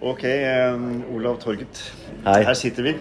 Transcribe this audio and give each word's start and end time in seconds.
Ok, 0.00 0.24
eh, 0.24 0.74
Olav 1.14 1.38
Torget. 1.40 1.78
Hei. 2.26 2.42
Her 2.44 2.54
sitter 2.54 2.82
vi. 2.90 2.96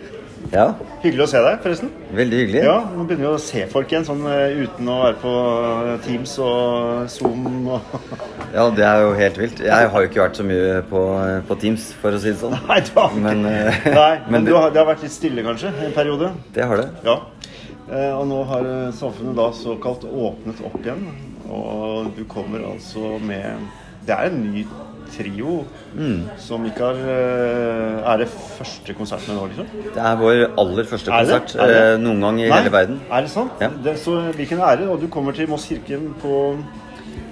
Ja, 0.53 0.75
Hyggelig 1.01 1.23
å 1.23 1.27
se 1.31 1.39
deg, 1.41 1.55
forresten. 1.63 1.89
veldig 2.13 2.37
hyggelig. 2.37 2.59
Ja, 2.67 2.75
Nå 2.93 3.05
begynner 3.07 3.31
vi 3.31 3.33
å 3.33 3.39
se 3.41 3.63
folk 3.71 3.89
igjen, 3.89 4.03
sånn 4.05 4.21
eh, 4.29 4.59
uten 4.61 4.89
å 4.91 4.97
være 5.01 5.17
på 5.23 5.31
eh, 5.31 5.95
Teams 6.05 6.35
og 6.43 7.07
Zoom 7.09 7.65
og 7.73 7.95
Ja, 8.53 8.67
det 8.77 8.85
er 8.85 9.01
jo 9.01 9.13
helt 9.17 9.39
vilt. 9.41 9.59
Jeg 9.65 9.89
har 9.89 10.03
jo 10.05 10.09
ikke 10.11 10.21
vært 10.21 10.37
så 10.39 10.45
mye 10.45 10.81
på, 10.91 11.01
på 11.49 11.57
Teams, 11.63 11.87
for 12.01 12.13
å 12.13 12.19
si 12.21 12.29
det 12.35 12.37
sånn. 12.43 12.53
Nei, 12.69 12.77
du 12.85 12.91
har 12.99 13.09
ikke 13.15 13.23
Men, 13.25 13.45
eh, 13.49 13.87
Nei, 13.99 14.11
men, 14.35 14.47
har, 14.53 14.69
det 14.75 14.83
har 14.83 14.89
vært 14.91 15.07
litt 15.07 15.15
stille, 15.17 15.43
kanskje, 15.47 15.73
en 15.87 15.95
periode? 15.97 16.29
Det 16.55 16.67
har 16.69 16.83
det. 16.83 16.87
Ja. 17.07 17.17
Eh, 17.89 18.11
Og 18.13 18.27
nå 18.29 18.43
har 18.51 18.69
eh, 18.69 18.91
samfunnet 19.01 19.39
da 19.39 19.49
såkalt 19.55 20.05
åpnet 20.05 20.61
opp 20.67 20.77
igjen. 20.83 21.07
Og 21.49 22.11
du 22.17 22.23
kommer 22.29 22.63
altså 22.71 23.17
med 23.21 23.65
Det 24.05 24.13
er 24.15 24.29
en 24.29 24.39
ny 24.45 24.63
trio 25.13 25.65
som 26.41 26.65
ikke 26.67 26.83
har 26.89 26.95
eh, 26.95 27.99
Er 28.13 28.17
det 28.23 28.27
første 28.29 28.93
konserten 28.97 29.35
nå, 29.37 29.45
liksom? 29.51 29.67
Det 29.95 30.01
er 30.01 30.15
vår 30.19 30.41
aller 30.61 30.83
første 30.89 31.11
Er 31.11 31.25
det? 31.25 31.37
konsert 31.41 31.55
Er 31.61 31.67
det? 31.73 31.77
eh, 31.93 31.97
noen 32.03 32.21
gang 32.25 32.39
i 32.41 32.49
Nei, 32.49 32.57
hele 32.59 32.71
verden. 32.73 32.99
Er 33.11 33.21
det 33.21 33.29
sant? 33.33 33.51
Ja. 33.61 33.69
Det, 33.85 33.97
så 34.01 34.17
hvilken 34.35 34.59
ære. 34.59 34.89
Og 34.89 34.99
du 35.01 35.07
kommer 35.07 35.31
til 35.37 35.47
Moss 35.49 35.65
kirke 35.69 35.99
på, 36.21 36.57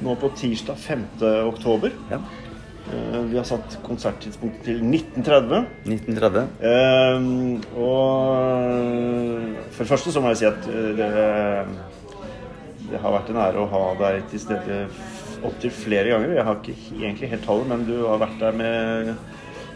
nå 0.04 0.16
på 0.22 0.32
tirsdag 0.38 0.78
5. 0.78 1.04
oktober. 1.50 1.92
Ja. 2.12 2.20
Eh, 2.94 3.20
Vi 3.32 3.38
har 3.40 3.46
satt 3.48 3.78
konserttidspunktet 3.86 4.64
til 4.66 4.82
1930. 4.84 5.66
1930. 5.86 6.48
Ehm, 6.62 7.62
og 7.80 9.72
for 9.72 9.84
det 9.84 9.90
første 9.90 10.12
så 10.14 10.22
må 10.22 10.34
jeg 10.34 10.38
si 10.44 10.46
at 10.50 10.66
det, 11.00 11.08
det 12.92 13.00
har 13.02 13.16
vært 13.16 13.32
en 13.34 13.40
ære 13.48 13.64
å 13.64 13.70
ha 13.72 13.84
deg 14.04 14.28
til 14.32 14.40
stede 14.44 14.82
opptil 15.48 15.72
flere 15.76 16.12
ganger. 16.14 16.36
Jeg 16.38 16.48
har 16.48 16.60
ikke 16.60 16.76
egentlig 17.00 17.32
helt 17.34 17.48
tallet, 17.48 17.70
men 17.72 17.86
du 17.88 17.96
har 18.08 18.22
vært 18.22 18.38
der 18.42 18.60
med 18.60 19.14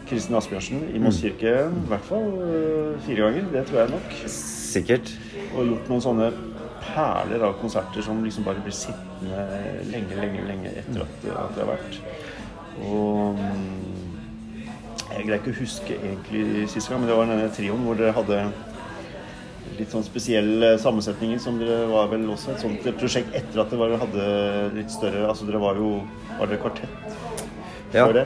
Kristin 0.07 0.38
Asbjørnsen 0.40 0.85
i 0.95 1.02
Moss 1.03 1.20
kirke 1.20 1.53
i 1.67 1.88
hvert 1.90 2.05
fall 2.07 2.27
eh, 2.46 2.93
fire 3.07 3.27
ganger. 3.27 3.49
Det 3.54 3.65
tror 3.68 3.82
jeg 3.82 3.93
nok. 3.96 4.13
Sikkert. 4.32 5.12
Og 5.55 5.71
gjort 5.71 5.91
noen 5.91 6.05
sånne 6.05 6.29
perler 6.87 7.43
av 7.43 7.57
konserter 7.62 8.05
som 8.05 8.24
liksom 8.24 8.46
bare 8.48 8.63
blir 8.63 8.76
sittende 8.76 9.43
lenge, 9.91 10.15
lenge, 10.18 10.46
lenge 10.48 10.71
etter 10.71 11.04
at, 11.04 11.27
at 11.34 11.57
det 11.57 11.65
har 11.65 11.71
vært. 11.74 11.99
Og 12.87 13.41
mm, 13.41 14.07
jeg 15.07 15.26
greier 15.26 15.40
ikke 15.41 15.54
å 15.55 15.59
huske 15.59 15.98
egentlig 15.98 16.68
sist 16.71 16.91
gang, 16.91 17.02
men 17.02 17.12
det 17.12 17.18
var 17.18 17.29
denne 17.29 17.52
trioen 17.55 17.85
hvor 17.85 17.99
dere 17.99 18.15
hadde 18.15 18.41
litt 19.80 19.92
sånn 19.94 20.04
spesielle 20.06 20.74
sammensetninger 20.82 21.40
som 21.40 21.60
dere 21.60 21.86
var 21.92 22.08
vel 22.12 22.26
også 22.34 22.52
et 22.56 22.60
sånt 22.64 22.84
prosjekt 23.00 23.34
etter 23.38 23.62
at 23.64 23.70
dere 23.74 23.98
hadde 24.02 24.28
litt 24.76 24.92
større 24.92 25.28
Altså 25.30 25.46
dere 25.48 25.60
var 25.62 25.76
jo 25.80 26.02
Var 26.40 26.48
dere 26.52 26.60
kvartett 26.62 26.90
Ja. 27.94 28.05
før 28.05 28.14
det? 28.14 28.26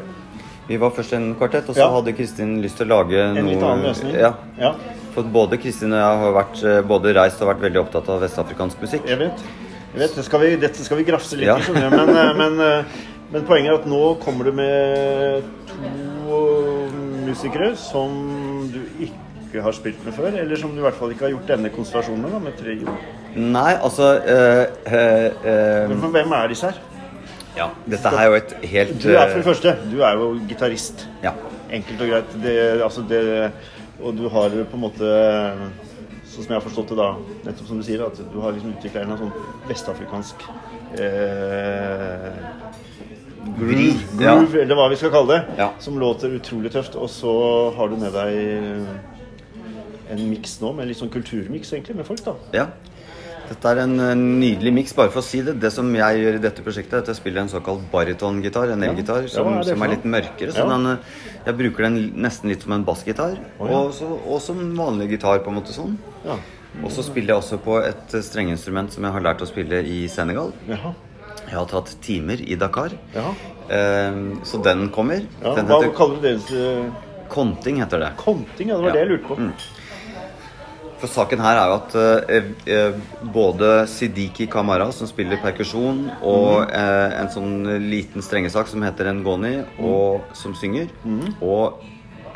Vi 0.68 0.78
var 0.78 0.92
først 0.96 1.14
en 1.14 1.36
kvartett, 1.36 1.68
og 1.70 1.76
så 1.76 1.82
Ja. 1.84 1.90
hadde 1.92 2.14
Kristin 2.16 2.62
lyst 2.64 2.78
til 2.78 2.88
å 2.88 2.98
lage 3.02 3.18
En 3.20 3.36
noe 3.36 3.52
litt 3.54 3.64
annen 3.64 3.84
løsning? 3.90 4.14
Ja. 4.16 4.34
ja. 4.58 4.74
For 5.14 5.24
både 5.24 5.58
Kristin 5.60 5.92
og 5.92 6.00
jeg 6.00 6.20
har 6.24 6.34
vært 6.38 6.64
eh, 6.64 6.82
både 6.88 7.14
reist 7.18 7.42
og 7.42 7.50
vært 7.50 7.62
veldig 7.66 7.82
opptatt 7.82 8.08
av 8.10 8.22
vestafrikansk 8.22 8.80
musikk. 8.82 9.06
Jeg 9.10 9.18
vet. 9.20 9.42
Jeg 9.94 10.00
vet 10.00 10.16
det 10.16 10.24
skal 10.24 10.40
vi, 10.40 10.56
dette 10.56 10.86
skal 10.86 10.98
vi 10.98 11.04
grafse 11.04 11.36
litt 11.36 11.48
Ja. 11.50 11.58
i, 11.58 11.62
skjønner 11.62 11.90
du. 11.90 11.98
Men, 11.98 12.10
eh, 12.16 12.34
men, 12.34 12.60
eh, 12.62 12.84
men 13.34 13.44
poenget 13.44 13.74
er 13.74 13.80
at 13.82 13.86
nå 13.92 14.16
kommer 14.24 14.46
du 14.46 14.52
med 14.54 15.44
to 15.68 16.40
musikere 17.28 17.76
som 17.76 18.70
du 18.72 18.80
ikke 19.04 19.20
har 19.60 19.72
spilt 19.76 20.06
med 20.06 20.14
før. 20.14 20.32
Eller 20.40 20.56
som 20.56 20.72
du 20.72 20.78
i 20.78 20.86
hvert 20.86 20.96
fall 20.96 21.12
ikke 21.12 21.28
har 21.28 21.34
gjort 21.36 21.48
denne 21.48 21.70
konstellasjonen 21.70 22.22
med, 22.22 22.32
da, 22.32 22.40
med 22.40 22.56
trio. 22.60 22.96
Nei, 23.36 23.74
altså 23.84 24.14
øh, 24.20 24.66
øh, 24.94 25.92
øh, 25.92 26.12
hvem 26.12 26.32
er 26.32 26.48
disse 26.48 26.66
her? 26.66 26.80
Ja, 27.58 27.68
dette 27.90 28.08
er 28.08 28.26
jo 28.26 28.34
et 28.40 28.54
helt 28.64 29.04
Du 29.04 29.10
er 29.10 29.28
for 29.28 29.38
det 29.38 29.44
eh, 29.44 29.44
første 29.44 29.76
du 29.92 30.00
er 30.02 30.12
jo 30.20 30.40
gitarist. 30.48 31.08
Ja. 31.24 31.32
Enkelt 31.72 32.02
og 32.02 32.08
greit. 32.08 32.36
Det, 32.44 32.58
altså 32.84 33.04
det, 33.10 33.52
og 34.00 34.18
du 34.18 34.30
har 34.30 34.50
på 34.50 34.80
en 34.80 34.86
måte 34.88 35.16
Sånn 36.32 36.46
som 36.46 36.54
jeg 36.54 36.62
har 36.62 36.64
forstått 36.64 36.94
det 36.94 36.96
da, 36.96 37.10
nettopp 37.44 37.68
som 37.68 37.80
du 37.82 37.84
sier, 37.84 38.02
at 38.06 38.20
du 38.32 38.38
har 38.40 38.54
liksom 38.56 38.72
utvikla 38.72 39.02
en 39.04 39.18
sånn 39.20 39.34
vestafrikansk 39.68 40.46
eh, 40.96 42.30
groove, 43.58 43.98
ja. 44.16 44.38
groove 44.38 44.62
eller 44.62 44.80
hva 44.80 44.86
vi 44.94 45.00
skal 45.02 45.12
kalle 45.12 45.34
det, 45.34 45.58
Ja. 45.60 45.68
som 45.84 46.00
låter 46.00 46.32
utrolig 46.38 46.72
tøft. 46.72 46.96
Og 46.96 47.10
så 47.12 47.34
har 47.76 47.92
du 47.92 47.98
med 48.00 48.16
deg 48.16 48.32
en 50.12 50.30
miks 50.30 50.58
nå, 50.62 50.74
med 50.78 50.88
litt 50.92 50.98
sånn 51.00 51.12
kulturmiks 51.14 51.72
egentlig, 51.74 51.96
med 52.02 52.06
folk, 52.08 52.24
da. 52.26 52.36
Ja. 52.54 52.68
Dette 53.52 53.68
er 53.74 53.82
en 53.84 53.98
nydelig 54.40 54.72
miks, 54.72 54.94
bare 54.96 55.12
for 55.12 55.20
å 55.20 55.26
si 55.28 55.42
det. 55.44 55.58
Det 55.60 55.72
som 55.76 55.90
jeg 55.96 56.22
gjør 56.22 56.38
i 56.38 56.42
dette 56.46 56.64
prosjektet, 56.64 56.94
er 56.94 57.02
at 57.04 57.10
jeg 57.12 57.18
spiller 57.18 57.42
en 57.42 57.50
såkalt 57.52 57.84
baritongitar, 57.92 58.72
en 58.72 58.84
elgitar, 58.88 59.26
som, 59.28 59.50
ja, 59.58 59.64
som 59.68 59.84
er 59.84 59.92
litt 59.96 60.06
mørkere. 60.08 60.54
Så 60.56 60.64
Ja. 60.64 60.70
den, 60.72 60.86
eh, 60.88 60.98
jeg 61.46 61.58
bruker 61.58 61.84
den 61.84 61.98
nesten 62.16 62.48
litt 62.50 62.62
som 62.64 62.72
en 62.78 62.86
bassgitar, 62.86 63.36
oh, 63.60 63.68
ja. 63.68 63.76
og, 63.82 63.92
så- 63.94 64.20
og 64.26 64.40
som 64.42 64.56
vanlig 64.78 65.10
gitar, 65.18 65.40
på 65.44 65.50
en 65.52 65.56
måte 65.60 65.74
sånn. 65.76 65.98
Ja. 66.26 66.38
Og 66.82 66.90
så 66.92 67.04
spiller 67.04 67.34
jeg 67.36 67.44
også 67.44 67.58
på 67.60 67.84
et 67.86 68.14
eh, 68.16 68.22
strengeinstrument 68.22 68.92
som 68.94 69.04
jeg 69.04 69.12
har 69.12 69.20
lært 69.22 69.42
å 69.42 69.48
spille 69.48 69.84
i 69.84 70.08
Senegal. 70.08 70.54
Jaha. 70.70 70.94
Jeg 71.50 71.58
har 71.58 71.66
tatt 71.66 71.96
timer 72.02 72.40
i 72.48 72.56
Dakar. 72.56 72.92
Eh, 73.16 74.12
så 74.48 74.64
den 74.64 74.90
kommer. 74.90 75.26
Den 75.42 75.66
hva 75.68 75.82
heter 75.82 75.94
kaller 75.96 76.22
du 76.22 76.56
eh, 76.56 76.92
Konting, 77.32 77.78
heter 77.80 78.00
det. 78.00 78.14
Konting? 78.18 78.70
Ja, 78.70 78.76
det 78.78 78.84
var 78.84 78.92
det 78.92 79.00
jeg 79.08 79.10
lurte 79.10 79.28
på. 79.28 79.38
Mm. 79.40 79.54
For 81.02 81.10
saken 81.10 81.42
her 81.42 81.58
er 81.58 81.70
jo 81.72 81.78
at 81.80 81.96
eh, 82.30 82.50
eh, 82.70 82.98
både 83.34 83.72
Sidiki 83.90 84.46
Kamara, 84.52 84.92
som 84.94 85.10
spiller 85.10 85.40
perkusjon, 85.42 86.04
og 86.22 86.70
eh, 86.70 87.16
en 87.22 87.32
sånn 87.34 87.56
liten 87.90 88.22
strengesak 88.22 88.70
som 88.70 88.84
heter 88.86 89.10
Ngoni, 89.18 89.56
og 89.82 90.30
som 90.38 90.54
synger, 90.58 90.92
og 91.42 91.82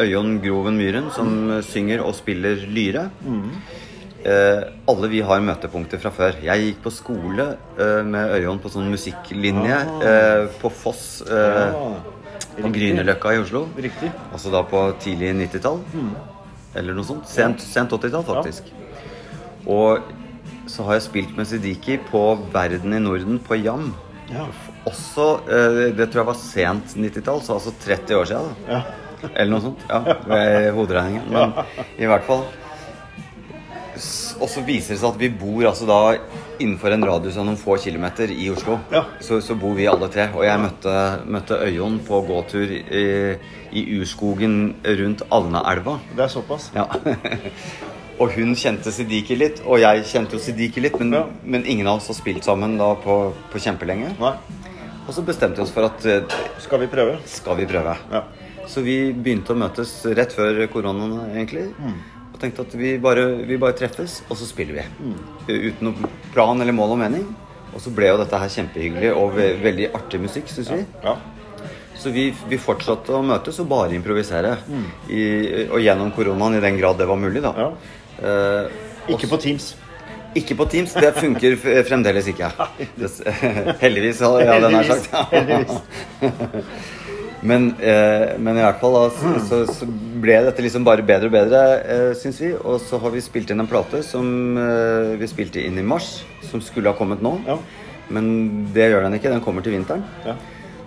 Øyon 0.02 0.40
Groven 0.44 0.76
Myhren, 0.82 1.12
som 1.16 1.30
synger 1.64 2.02
og 2.04 2.16
spiller 2.18 2.66
lyre. 2.68 3.06
Eh, 4.26 4.64
alle 4.90 5.08
vi 5.14 5.22
har 5.22 5.44
møtepunkter 5.46 6.02
fra 6.02 6.10
før. 6.12 6.40
Jeg 6.42 6.64
gikk 6.66 6.82
på 6.88 6.92
skole 6.98 7.46
eh, 7.78 8.02
med 8.04 8.34
Øyon 8.40 8.58
på 8.64 8.72
sånn 8.74 8.90
musikklinje 8.90 9.78
eh, 10.02 10.48
på 10.64 10.74
Foss, 10.74 11.22
eh, 11.30 11.70
Ja. 11.70 12.64
på 12.64 12.72
Grünerløkka 12.74 13.36
i 13.36 13.44
Oslo. 13.44 13.68
Riktig. 13.78 14.10
Altså 14.34 14.50
da 14.54 14.64
på 14.66 14.88
tidlig 15.04 15.36
90-tall. 15.46 15.84
Eller 16.76 16.98
noe 16.98 17.08
sånt. 17.08 17.28
Sent, 17.32 17.64
sent 17.64 17.94
80-tall, 17.96 18.26
faktisk. 18.28 18.70
Og 19.66 20.12
så 20.70 20.86
har 20.88 20.98
jeg 20.98 21.06
spilt 21.06 21.38
med 21.38 21.48
Sidiki 21.50 21.98
på 22.10 22.22
Verden 22.54 22.96
i 22.98 23.02
Norden 23.02 23.40
på 23.42 23.58
Jam. 23.60 23.92
Ja. 24.32 24.48
Også 24.90 25.26
eh, 25.54 25.82
Det 25.94 26.08
tror 26.10 26.24
jeg 26.24 26.30
var 26.32 26.40
sent 26.42 26.96
90-tall, 26.98 27.42
så 27.46 27.58
altså 27.60 27.74
30 27.86 28.20
år 28.20 28.30
siden. 28.32 28.54
Da. 28.66 28.78
ja. 28.78 29.02
Eller 29.32 29.56
noe 29.56 29.64
sånt. 29.64 29.84
Ja, 29.90 30.02
ved 30.28 30.72
hoderegningen. 30.76 31.32
Men 31.34 31.54
i 31.98 32.10
hvert 32.10 32.26
fall 32.28 32.44
Og 34.42 34.50
så 34.52 34.62
viser 34.68 34.94
det 34.96 35.00
seg 35.02 35.10
at 35.14 35.20
vi 35.22 35.30
bor 35.32 35.66
altså 35.70 35.88
da 35.90 36.00
innenfor 36.62 36.94
en 36.96 37.06
radius 37.08 37.38
av 37.40 37.46
noen 37.48 37.58
få 37.60 37.78
kilometer 37.82 38.32
i 38.32 38.50
Oslo. 38.52 38.78
Ja. 38.94 39.04
Så, 39.24 39.40
så 39.44 39.56
bor 39.60 39.76
vi 39.78 39.88
alle 39.92 40.10
tre. 40.12 40.30
Og 40.36 40.44
jeg 40.48 40.62
møtte, 40.64 40.94
møtte 41.32 41.60
Øyon 41.68 42.00
på 42.08 42.22
gåtur 42.28 42.72
i, 42.76 43.04
i 43.76 43.84
urskogen 44.00 44.58
rundt 45.02 45.24
Alnaelva. 45.36 45.98
Det 46.16 46.26
er 46.28 46.32
såpass. 46.36 46.70
Ja. 46.76 46.88
og 48.22 48.32
hun 48.38 48.56
kjente 48.56 48.92
Sidiki 48.96 49.36
litt, 49.40 49.60
og 49.66 49.80
jeg 49.84 50.06
kjente 50.12 50.38
jo 50.38 50.44
Sidiki 50.44 50.84
litt, 50.84 51.00
men, 51.02 51.14
Ja. 51.16 51.26
men 51.44 51.66
ingen 51.68 51.88
av 51.88 52.00
oss 52.02 52.08
har 52.12 52.20
spilt 52.20 52.44
sammen 52.48 52.78
da 52.80 52.94
på, 53.04 53.20
på 53.52 53.60
kjempelenge. 53.64 54.14
Nei. 54.22 54.36
Og 55.06 55.14
så 55.14 55.22
bestemte 55.22 55.60
vi 55.62 55.68
oss 55.68 55.74
for 55.76 55.86
at 55.86 56.06
eh, 56.10 56.24
Skal 56.64 56.80
vi 56.82 56.88
prøve? 56.90 57.20
skal 57.30 57.60
vi 57.60 57.68
prøve. 57.70 57.94
Ja. 58.12 58.24
Så 58.66 58.82
vi 58.82 59.12
begynte 59.14 59.54
å 59.54 59.60
møtes 59.60 59.92
rett 60.18 60.32
før 60.34 60.64
koronaen, 60.74 61.20
egentlig. 61.36 61.68
Og 62.36 62.40
tenkte 62.42 62.66
at 62.68 62.74
vi 62.76 62.98
bare, 63.00 63.22
vi 63.48 63.56
bare 63.62 63.78
treffes, 63.80 64.18
og 64.28 64.36
så 64.36 64.44
spiller 64.50 64.76
vi. 64.82 65.14
Uten 65.48 65.88
noen 65.88 66.10
plan 66.34 66.60
eller 66.60 66.76
mål 66.76 66.98
og 66.98 67.00
mening. 67.06 67.24
Og 67.72 67.80
så 67.84 67.92
ble 67.96 68.10
jo 68.12 68.18
dette 68.20 68.40
her 68.40 68.52
kjempehyggelig 68.52 69.14
og 69.16 69.34
ve 69.38 69.46
veldig 69.64 69.88
artig 69.96 70.20
musikk, 70.24 70.52
syns 70.52 70.70
vi. 70.74 70.82
ja. 71.06 71.16
Så 71.96 72.12
vi, 72.12 72.26
vi 72.52 72.58
fortsatte 72.60 73.14
å 73.16 73.22
møtes 73.24 73.56
og 73.64 73.70
bare 73.72 73.96
improvisere. 73.96 74.52
I, 75.10 75.22
og 75.72 75.80
gjennom 75.80 76.12
koronaen, 76.14 76.58
i 76.60 76.64
den 76.64 76.76
grad 76.78 77.00
det 77.00 77.08
var 77.08 77.18
mulig, 77.18 77.40
da. 77.42 77.54
Ja. 77.56 77.70
Eh, 78.20 79.14
Ikke 79.16 79.30
på 79.32 79.40
Teams. 79.42 79.72
Ikke 80.36 80.58
på 80.60 80.68
Teams. 80.72 80.94
Det 81.00 81.14
funker 81.16 81.56
fremdeles 81.88 82.28
ikke. 82.32 82.52
Heldigvis, 83.84 84.22
hadde 84.26 84.46
jeg 84.46 84.76
nær 84.76 84.92
sagt. 84.92 85.10
Men, 87.46 87.68
eh, 87.78 88.32
men 88.42 88.58
i 88.58 88.64
hvert 88.64 88.80
fall 88.82 88.96
da, 88.96 89.02
så, 89.46 89.60
så, 89.70 89.86
ble 90.22 90.40
dette 90.48 90.64
liksom 90.66 90.86
bare 90.88 91.06
bedre 91.06 91.30
og 91.30 91.36
bedre, 91.36 91.60
eh, 91.94 92.08
syns 92.18 92.40
vi. 92.42 92.50
Og 92.58 92.80
så 92.82 92.98
har 93.04 93.14
vi 93.14 93.22
spilt 93.22 93.52
inn 93.54 93.62
en 93.62 93.70
plate 93.70 94.02
som 94.08 94.26
eh, 94.58 95.14
vi 95.20 95.30
spilte 95.30 95.62
inn 95.62 95.78
i 95.78 95.86
mars, 95.86 96.24
som 96.48 96.64
skulle 96.64 96.90
ha 96.90 96.98
kommet 96.98 97.22
nå. 97.22 97.36
Ja. 97.46 97.60
Men 98.16 98.26
det 98.74 98.90
gjør 98.90 99.06
den 99.06 99.20
ikke. 99.20 99.30
Den 99.34 99.46
kommer 99.46 99.66
til 99.66 99.76
vinteren. 99.78 100.02
Ja. 100.26 100.34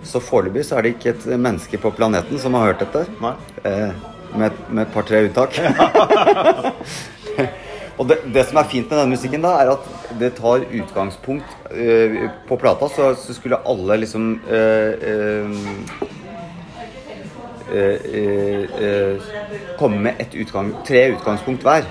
Så 0.03 0.19
foreløpig 0.23 0.65
så 0.67 0.79
er 0.79 0.83
det 0.83 0.93
ikke 0.97 1.13
et 1.13 1.25
menneske 1.31 1.79
på 1.79 1.93
planeten 1.95 2.39
som 2.41 2.55
har 2.59 2.73
hørt 2.73 2.83
dette. 2.83 3.05
Eh, 3.63 3.89
med, 4.35 4.61
med 4.67 4.83
et 4.83 4.93
par-tre 4.95 5.23
unntak. 5.29 5.51
Og 7.99 8.07
det, 8.07 8.21
det 8.31 8.45
som 8.47 8.61
er 8.61 8.69
fint 8.71 8.87
med 8.87 8.95
denne 8.95 9.11
musikken, 9.11 9.43
da, 9.43 9.57
er 9.59 9.73
at 9.73 9.87
det 10.19 10.31
tar 10.37 10.63
utgangspunkt 10.63 11.55
uh, 11.73 12.29
På 12.47 12.57
plata 12.59 12.87
så, 12.91 13.11
så 13.19 13.35
skulle 13.35 13.59
alle 13.67 13.99
liksom 14.05 14.29
uh, 14.47 14.91
uh, 15.09 15.57
komme 19.77 19.99
med 20.07 20.21
et 20.23 20.33
utgang, 20.41 20.71
tre 20.87 21.03
utgangspunkt 21.13 21.61
hver, 21.61 21.85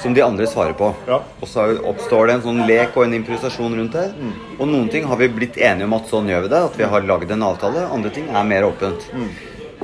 som 0.00 0.14
de 0.16 0.24
andre 0.24 0.48
svarer 0.50 0.74
på. 0.74 0.88
Ja. 1.06 1.20
Og 1.38 1.46
så 1.46 1.68
oppstår 1.86 2.26
det 2.26 2.34
en 2.34 2.42
sånn 2.48 2.64
lek 2.66 2.96
og 2.98 3.04
en 3.04 3.14
improvisasjon 3.20 3.76
rundt 3.78 3.94
det. 3.94 4.08
Og 4.56 4.66
noen 4.66 4.88
ting 4.90 5.06
har 5.06 5.20
vi 5.20 5.28
blitt 5.30 5.60
enige 5.60 5.86
om 5.86 5.94
at 6.00 6.10
sånn 6.10 6.32
gjør 6.32 6.48
vi 6.48 6.50
det, 6.50 6.64
at 6.66 6.80
vi 6.80 6.88
har 6.90 7.06
lagd 7.06 7.30
en 7.30 7.46
avtale. 7.46 7.86
Andre 7.94 8.10
ting 8.16 8.26
er 8.26 8.48
mer 8.50 8.66
åpent. 8.72 9.06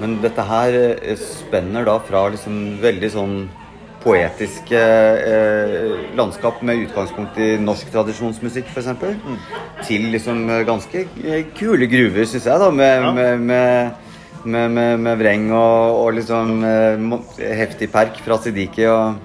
Men 0.02 0.18
dette 0.24 0.48
her 0.50 0.80
spenner 1.22 1.86
da 1.86 1.94
fra 2.10 2.26
liksom 2.34 2.58
veldig 2.82 3.12
sånn 3.14 3.38
poetiske 4.06 4.78
eh, 4.78 5.94
landskap 6.16 6.60
med 6.62 6.84
utgangspunkt 6.86 7.38
i 7.42 7.56
norsk 7.58 7.88
tradisjonsmusikk 7.90 8.68
f.eks. 8.70 8.92
Mm. 9.02 9.38
Til 9.82 10.06
liksom 10.14 10.44
eh, 10.54 10.62
ganske 10.68 11.02
eh, 11.24 11.40
kule 11.58 11.88
gruver, 11.90 12.24
syns 12.30 12.46
jeg, 12.46 12.60
da. 12.62 12.70
Med, 12.70 12.92
Ja. 13.02 13.12
med, 13.16 13.40
med, 13.50 14.04
med, 14.46 14.70
med, 14.76 15.00
med 15.02 15.18
vreng 15.18 15.48
og, 15.50 15.96
og 16.04 16.12
liksom 16.20 16.60
eh, 16.64 17.08
heftig 17.58 17.90
perk 17.90 18.22
fra 18.22 18.38
Sidiki. 18.44 18.86
Og, 18.86 19.18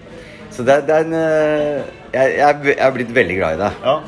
så 0.52 0.66
det, 0.68 0.80
det 0.90 0.98
er 0.98 1.06
en 1.06 1.14
eh, 1.20 1.92
jeg, 2.12 2.34
jeg, 2.42 2.58
jeg 2.74 2.82
er 2.88 2.98
blitt 2.98 3.14
veldig 3.16 3.38
glad 3.38 3.60
i 3.60 3.62
det. 3.62 3.72
Ja. 3.86 4.00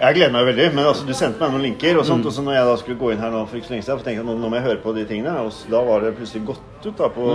Jeg 0.00 0.14
gleder 0.16 0.30
meg 0.32 0.46
veldig, 0.48 0.66
men 0.72 0.86
altså, 0.88 1.04
du 1.04 1.12
sendte 1.12 1.42
meg 1.42 1.50
noen 1.52 1.60
linker. 1.66 1.98
Og 2.00 2.06
sånt, 2.08 2.24
og 2.24 2.32
så 2.32 2.40
når 2.40 2.54
jeg 2.56 2.68
da 2.70 2.76
skulle 2.80 2.96
gå 3.02 3.10
inn 3.12 3.18
her 3.20 3.34
nå 3.34 3.42
for 3.50 3.58
ikke 3.58 3.68
så 3.68 3.74
lenge 3.74 3.84
siden, 3.84 3.98
tenkte 4.00 4.14
jeg 4.22 4.24
nå, 4.24 4.36
nå 4.40 4.48
må 4.48 4.56
jeg 4.56 4.64
høre 4.64 4.80
på 4.80 4.94
de 4.96 5.02
tingene. 5.10 5.34
Og 5.44 5.50
så, 5.52 5.66
da 5.74 5.82
var 5.84 6.00
det 6.06 6.14
plutselig 6.16 6.40
gått 6.48 6.86
ut. 6.86 6.94
da 6.96 7.10
på, 7.12 7.26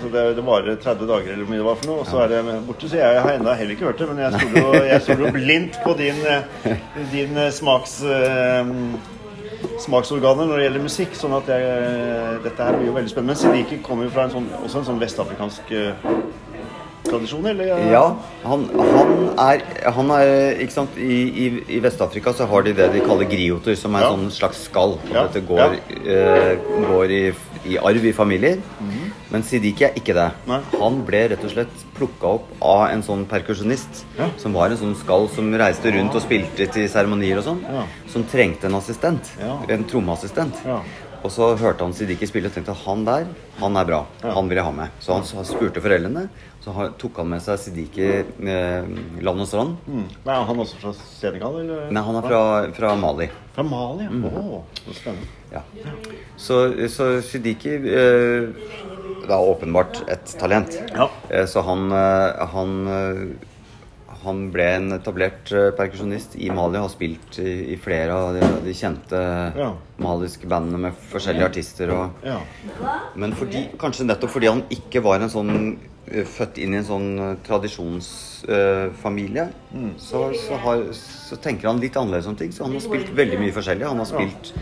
Så 0.00 0.08
det, 0.14 0.22
det 0.38 0.44
varer 0.46 0.78
30 0.80 1.10
dager 1.10 1.34
eller 1.34 1.44
hvor 1.44 1.52
mye 1.52 1.60
det 1.60 1.66
var 1.68 1.76
for 1.82 1.90
noe. 1.90 1.98
Og 2.00 2.08
så 2.08 2.22
er 2.24 2.32
det 2.32 2.56
borte. 2.70 2.88
Så 2.88 2.96
jeg 3.02 3.20
har 3.26 3.34
ennå 3.34 3.52
heller 3.60 3.76
ikke 3.76 3.90
hørt 3.90 4.00
det, 4.00 4.08
men 4.08 4.24
jeg 4.24 4.40
stoler 4.40 5.18
jo- 5.18 5.26
jo 5.26 5.32
blindt 5.36 5.76
på 5.84 5.94
din, 6.00 6.24
eh, 6.32 6.74
din 7.12 7.36
eh, 7.44 7.52
smaks... 7.52 7.98
eh, 8.08 8.74
smaksorganer 9.82 10.46
når 10.48 10.56
det 10.58 10.64
gjelder 10.68 10.82
musikk. 10.88 11.14
sånn 11.18 11.34
at 11.36 11.48
jeg, 11.50 12.40
dette 12.44 12.62
her 12.64 12.76
blir 12.78 12.88
jo 12.88 12.96
veldig 12.96 13.10
spennende. 13.12 13.34
Men 13.34 13.42
Sidiki 13.42 13.82
kommer 13.84 14.08
jo 14.08 14.10
fra 14.16 14.24
en 14.26 14.32
sånn, 14.38 14.48
også 14.64 14.80
en 14.80 14.88
sånn 14.88 15.00
vestafrikansk 15.02 15.72
tradisjon, 17.10 17.46
eller? 17.50 17.72
Ja, 17.90 18.04
han, 18.44 18.64
han 18.76 19.12
er, 19.38 19.62
han 19.96 20.10
er 20.16 20.60
Ikke 20.64 20.72
sant, 20.74 20.96
i, 21.00 21.18
i, 21.28 21.48
i 21.76 21.80
Vest-Afrika 21.84 22.32
så 22.36 22.46
har 22.50 22.62
de 22.66 22.72
det 22.78 22.90
de 22.94 23.00
kaller 23.06 23.28
grioter, 23.30 23.76
som 23.78 23.94
er 23.98 24.06
Ja. 24.06 24.12
en 24.12 24.26
sånn 24.28 24.34
slags 24.38 24.64
skall. 24.68 24.98
Ja, 25.12 25.26
Dette 25.26 25.42
går, 25.48 25.78
eh, 26.04 26.56
går 26.88 27.10
i, 27.16 27.22
i 27.74 27.78
arv 27.78 28.04
i 28.04 28.12
familier. 28.16 28.60
Men 29.30 29.42
Sidiki 29.44 29.84
er 29.84 29.92
ikke 29.98 30.14
det. 30.16 30.28
Nei. 30.48 30.60
Han 30.80 31.02
ble 31.04 31.26
rett 31.34 31.42
og 31.44 31.50
slett 31.52 31.82
plukka 31.98 32.30
opp 32.38 32.46
av 32.64 32.86
en 32.94 33.02
sånn 33.04 33.26
perkusjonist. 33.28 34.04
Ja. 34.16 34.30
Som 34.40 34.54
var 34.56 34.70
en 34.72 34.78
sånn 34.80 34.94
skall 34.96 35.28
som 35.34 35.50
reiste 35.52 35.92
rundt 35.92 36.14
og 36.16 36.22
spilte 36.24 36.64
til 36.72 36.88
seremonier 36.88 37.36
og 37.42 37.44
sånn. 37.44 37.60
Ja. 37.68 37.82
Som 38.08 38.24
trengte 38.24 38.70
en 38.70 38.78
assistent. 38.80 39.28
Ja. 39.42 39.58
En 39.68 39.84
trommeassistent. 39.84 40.54
Og 41.24 41.30
så 41.34 41.48
hørte 41.58 41.82
han 41.84 41.94
Sidiki 41.96 42.26
spille 42.30 42.46
og 42.50 42.54
tenkte 42.54 42.70
at 42.74 42.82
han 42.84 43.04
der, 43.06 43.26
han 43.58 43.76
er 43.80 43.84
bra. 43.88 44.02
Han 44.22 44.48
vil 44.50 44.60
jeg 44.60 44.64
ha 44.68 44.70
med. 44.74 44.92
Så 45.02 45.16
han 45.18 45.24
spurte 45.48 45.82
foreldrene. 45.82 46.28
Så 46.62 46.74
tok 47.00 47.16
han 47.22 47.28
med 47.30 47.40
seg 47.42 47.58
Sidiki 47.62 48.04
eh, 48.04 48.88
land 49.24 49.40
og 49.44 49.48
strand. 49.48 49.76
Mm. 49.88 50.04
Er 50.28 50.44
han 50.48 50.62
også 50.64 50.78
fra 50.82 50.92
Senegal, 50.98 51.60
eller? 51.62 51.88
Nei, 51.94 52.02
han 52.04 52.18
er 52.20 52.26
fra, 52.28 52.40
fra 52.76 52.94
Mali. 52.98 53.28
Fra 53.56 53.64
Mali, 53.66 54.06
Mm. 54.10 54.24
ja. 54.24 54.42
Åh, 54.42 54.62
så 54.84 54.94
spennende. 54.98 55.26
Ja. 55.52 55.62
Så, 56.36 56.58
så 56.92 57.06
Sidiki 57.24 57.72
eh, 57.78 58.50
Det 59.24 59.30
er 59.32 59.48
åpenbart 59.48 60.02
et 60.12 60.34
talent. 60.40 60.76
Ja. 60.94 61.08
Eh, 61.30 61.46
så 61.48 61.62
han, 61.64 61.88
eh, 61.92 62.46
han 62.52 62.74
eh, 62.88 63.22
han 64.24 64.50
ble 64.54 64.64
en 64.76 64.92
etablert 64.96 65.52
eh, 65.54 65.68
perkusjonist 65.78 66.34
i 66.36 66.48
Mali 66.54 66.78
og 66.80 66.88
har 66.88 66.92
spilt 66.94 67.38
i, 67.42 67.74
i 67.74 67.76
flere 67.80 68.14
av 68.16 68.34
de, 68.38 68.42
de 68.64 68.74
kjente 68.74 69.20
Ja. 69.58 69.70
maliske 70.02 70.48
bandene 70.50 70.78
med 70.88 70.98
forskjellige 71.12 71.50
artister. 71.50 71.92
Og, 71.94 72.24
Ja. 72.26 72.40
Men 73.14 73.32
fordi, 73.38 73.66
kanskje 73.78 74.06
nettopp 74.08 74.30
fordi 74.34 74.50
han 74.50 74.64
ikke 74.74 75.02
var 75.04 75.20
en 75.22 75.30
sånn 75.32 75.54
født 76.24 76.58
inn 76.62 76.74
i 76.74 76.78
en 76.80 76.86
sånn 76.88 77.08
eh, 77.18 77.34
tradisjonsfamilie, 77.46 79.44
så, 80.00 80.22
så, 80.34 80.58
har, 80.64 80.82
så 80.94 81.36
tenker 81.42 81.68
han 81.70 81.80
litt 81.82 81.96
annerledes 81.98 82.28
om 82.30 82.36
ting. 82.38 82.52
Så 82.54 82.64
han 82.66 82.72
har 82.76 82.84
spilt 82.84 83.10
veldig 83.16 83.38
mye 83.42 83.54
forskjellig. 83.56 83.86
Han 83.88 84.00
har 84.02 84.08
spilt 84.08 84.52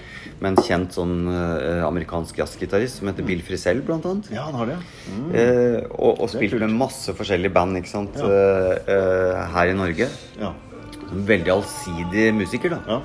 med 0.40 0.50
en 0.52 0.58
kjent 0.66 0.93
sånn 0.93 1.14
uh, 1.32 1.81
amerikansk 1.87 2.37
jazzgitarist 2.43 2.98
som 3.00 3.08
heter 3.08 3.25
Bill 3.25 3.40
Frisell, 3.44 3.78
blant 3.87 4.04
annet. 4.04 4.26
ja, 4.34 4.43
han 4.44 4.58
har 4.60 4.66
det. 4.69 4.76
Mm. 5.08 5.31
Uh, 5.32 5.78
og, 5.96 6.10
og 6.20 6.26
Det 6.26 6.32
spilt 6.34 6.52
kult. 6.56 6.64
med 6.66 6.75
masse 6.82 7.14
forskjellige 7.16 7.54
band 7.56 7.81
ikke 7.81 7.93
sant? 7.94 8.19
Ja. 8.20 8.26
Eh, 8.28 8.90
eh, 8.96 9.38
her 9.54 9.72
i 9.72 9.76
Norge. 9.78 10.10
Ja. 10.40 10.50
En 11.06 11.25
Veldig 11.31 11.52
allsidig 11.54 12.26
musiker, 12.37 12.76
da. 12.76 12.82
ja. 12.90 13.00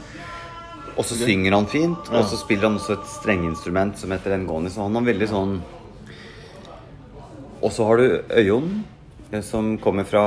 Og 0.99 1.05
så 1.07 1.15
synger 1.15 1.55
han 1.55 1.69
fint, 1.71 2.09
Ja. 2.11 2.19
og 2.19 2.25
så 2.27 2.35
spiller 2.41 2.67
han 2.67 2.75
også 2.81 2.97
et 2.97 3.05
strengeinstrument 3.13 3.95
som 4.01 4.11
heter 4.11 4.35
ngoni, 4.43 4.67
så 4.73 4.83
han 4.89 4.97
har 4.99 5.05
veldig 5.07 5.29
sånn 5.31 5.53
Og 7.61 7.71
så 7.73 7.85
har 7.85 7.97
du 8.01 8.05
Øyonn, 8.41 8.71
eh, 9.31 9.41
som 9.45 9.75
kommer 9.81 10.03
fra 10.07 10.25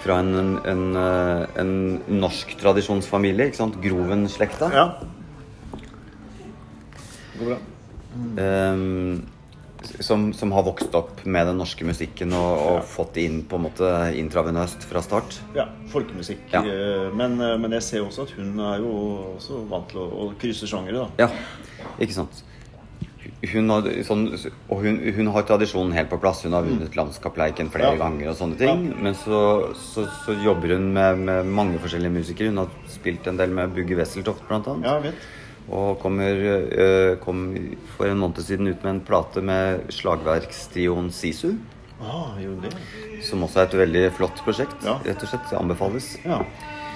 fra 0.00 0.14
en, 0.22 0.30
en, 0.38 0.52
en, 0.64 0.84
eh, 0.96 1.42
en 1.60 1.72
norsk 2.22 2.54
tradisjonsfamilie, 2.62 3.50
ikke 3.50 3.58
sant? 3.58 3.74
Groven-slekta. 3.82 4.70
ja. 4.72 4.86
Det 7.34 7.42
går 7.42 7.50
bra. 7.50 7.58
Um, 8.40 9.26
som, 10.00 10.32
som 10.36 10.52
har 10.52 10.64
vokst 10.66 10.94
opp 10.98 11.20
med 11.24 11.46
den 11.48 11.56
norske 11.60 11.84
musikken 11.88 12.32
og, 12.36 12.50
og 12.58 12.74
Ja. 12.78 12.80
fått 12.84 13.14
det 13.16 13.22
inn 13.28 13.38
på 13.48 13.56
en 13.56 13.64
måte 13.64 13.90
intravenøst 14.18 14.84
fra 14.88 15.00
start. 15.04 15.38
Ja, 15.56 15.66
folkemusikk. 15.92 16.42
Ja. 16.52 16.60
Men, 17.16 17.36
men 17.38 17.72
jeg 17.78 17.82
ser 17.86 18.04
også 18.04 18.26
at 18.26 18.34
hun 18.36 18.58
er 18.60 18.80
jo 18.82 18.90
også 19.38 19.62
vant 19.70 19.88
til 19.92 20.02
å, 20.02 20.08
å 20.24 20.26
krysse 20.40 20.68
sjangere, 20.68 21.06
da. 21.06 21.26
Ja, 21.26 21.86
ikke 22.02 22.18
sant. 22.18 22.42
Hun 23.40 23.70
har, 23.72 23.86
sånn, 24.04 24.26
og 24.68 24.82
hun, 24.84 24.98
hun 25.16 25.28
har 25.32 25.42
tradisjonen 25.48 25.94
helt 25.96 26.10
på 26.10 26.18
plass. 26.20 26.42
Hun 26.44 26.52
har 26.52 26.62
vunnet 26.66 26.92
Landskapleiken 26.98 27.70
flere 27.72 27.94
Mm. 27.94 27.98
Ja. 27.98 28.04
ganger 28.04 28.28
og 28.28 28.36
sånne 28.36 28.58
ting. 28.60 28.82
Men 29.00 29.14
så, 29.16 29.38
så, 29.80 30.04
så 30.26 30.34
jobber 30.44 30.74
hun 30.76 30.90
med, 30.92 31.18
med 31.24 31.46
mange 31.48 31.78
forskjellige 31.80 32.12
musikere. 32.18 32.50
Hun 32.52 32.58
har 32.66 32.68
spilt 32.92 33.26
en 33.26 33.38
del 33.40 33.48
med 33.56 33.72
Bugge 33.72 33.96
Wesseltoft, 33.96 34.44
blant 34.48 34.68
annet. 34.68 34.84
Ja. 35.08 35.12
Og 35.70 36.00
kommer, 36.02 36.34
øh, 36.34 37.16
kom 37.22 37.46
for 37.96 38.10
en 38.10 38.18
måned 38.20 38.42
siden 38.44 38.68
ut 38.68 38.82
med 38.84 38.90
en 38.96 39.00
plate 39.06 39.40
med 39.40 39.88
slagverkstrioen 39.94 41.10
Sisu. 41.14 41.54
Ah. 42.02 42.36
Som 43.22 43.42
også 43.44 43.60
er 43.60 43.68
et 43.68 43.78
veldig 43.86 44.04
flott 44.16 44.40
prosjekt. 44.44 44.84
Ja. 44.84 44.98
Rett 45.04 45.22
og 45.24 45.28
slett. 45.32 45.52
Anbefales. 45.56 46.18
Ja. 46.24 46.42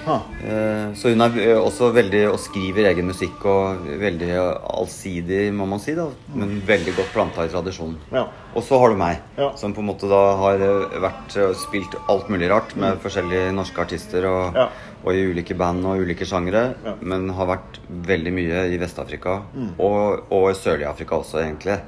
Eh, 0.06 0.92
Så 0.94 1.08
hun 1.12 1.20
er 1.24 1.36
eh, 1.40 1.58
også 1.58 1.88
veldig 1.94 2.22
og 2.32 2.38
skriver 2.42 2.90
egen 2.90 3.06
musikk 3.08 3.44
og 3.48 3.86
veldig 4.00 4.30
allsidig, 4.74 5.52
må 5.56 5.66
man 5.68 5.80
si, 5.80 5.94
da. 5.96 6.06
Men 6.34 6.60
veldig 6.66 6.94
godt 6.96 7.12
planta 7.14 7.44
i 7.46 7.52
tradisjonen. 7.52 7.96
Ja. 8.12 8.26
Og 8.54 8.62
så 8.62 8.78
har 8.78 8.90
du 8.92 8.96
meg, 9.00 9.20
Ja. 9.38 9.50
som 9.56 9.72
på 9.74 9.80
en 9.80 9.88
måte 9.88 10.08
da 10.10 10.22
har 10.36 10.54
eh, 10.60 10.98
vært 11.00 11.36
spilt 11.56 11.94
alt 12.08 12.28
mulig 12.28 12.50
rart 12.50 12.76
med 12.76 13.00
forskjellige 13.02 13.52
norske 13.54 13.80
artister 13.80 14.26
og, 14.30 14.52
Mm. 14.54 14.56
Ja. 14.60 14.68
og 15.04 15.12
i 15.14 15.24
ulike 15.30 15.54
band 15.56 15.84
og 15.86 16.00
ulike 16.04 16.24
sjangere. 16.28 16.74
Ja. 16.84 16.92
Mm. 16.94 17.08
Men 17.08 17.28
har 17.30 17.46
vært 17.46 17.78
veldig 17.90 18.32
mye 18.32 18.64
i 18.74 18.78
Vest-Afrika, 18.78 19.40
og, 19.78 20.24
og 20.30 20.50
i 20.50 20.54
Sørlig-Afrika 20.54 21.16
også, 21.18 21.40
egentlig. 21.42 21.78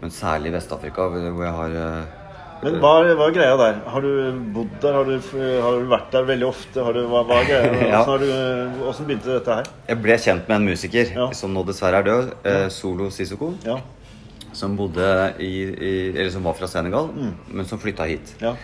Men 0.00 0.10
særlig 0.10 0.52
Vest-Afrika, 0.52 1.08
hvor 1.08 1.44
jeg 1.44 1.54
har 1.54 2.04
Men 2.58 2.78
hva, 2.82 2.90
hva 3.14 3.26
er 3.28 3.34
greia 3.36 3.56
der? 3.60 3.76
Har 3.86 4.02
du 4.02 4.38
bodd 4.54 4.70
der? 4.82 4.96
Har 4.96 5.06
du, 5.06 5.12
har 5.62 5.76
du 5.78 5.84
vært 5.92 6.08
der 6.14 6.24
veldig 6.26 6.46
ofte? 6.48 6.82
Har 6.82 6.96
du, 6.96 7.04
hva, 7.06 7.20
hva 7.28 7.36
er 7.44 7.46
greia? 7.52 8.00
Hvordan, 8.08 8.24
du, 8.24 8.80
hvordan 8.82 9.06
begynte 9.06 9.30
dette 9.36 9.58
her? 9.60 9.68
Jeg 9.92 10.00
ble 10.02 10.16
kjent 10.24 10.50
med 10.50 10.56
en 10.56 10.66
musiker 10.66 11.12
Ja. 11.14 11.28
som 11.38 11.54
nå 11.54 11.62
dessverre 11.68 12.00
er 12.02 12.08
død, 12.08 12.32
eh, 12.50 12.66
Solo 12.74 13.10
Sissoko. 13.14 13.52
Ja. 13.66 13.78
som 14.58 14.74
bodde 14.74 15.06
i, 15.44 15.52
i 15.70 15.90
Eller 16.16 16.30
som 16.34 16.42
var 16.48 16.56
fra 16.58 16.66
Senegal, 16.66 17.10
men 17.52 17.66
som 17.68 17.78
flytta 17.78 18.06
hit. 18.10 18.32
Ja. 18.42 18.56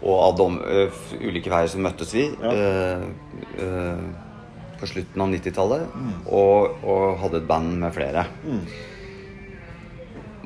Og 0.00 0.14
av 0.28 0.36
de 0.38 0.44
uh, 0.86 1.00
ulike 1.20 1.50
veier 1.52 1.68
så 1.68 1.80
møttes 1.82 2.12
vi 2.14 2.28
Ja. 2.30 2.52
uh, 2.54 3.02
uh, 3.58 4.04
på 4.80 4.86
slutten 4.88 5.20
av 5.20 5.28
90-tallet. 5.34 5.82
Og, 6.30 6.78
og 6.86 7.18
hadde 7.24 7.42
et 7.42 7.48
band 7.50 7.74
med 7.82 7.92
flere. 7.98 8.22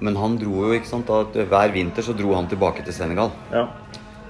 Men 0.05 0.17
han 0.21 0.37
dro 0.41 0.67
jo, 0.67 0.73
ikke 0.77 0.91
sant, 0.91 1.09
at 1.15 1.37
hver 1.49 1.73
vinter 1.75 2.05
så 2.05 2.13
dro 2.17 2.35
han 2.37 2.49
tilbake 2.51 2.85
til 2.85 2.93
Senegal. 2.97 3.31
Ja. 3.55 3.67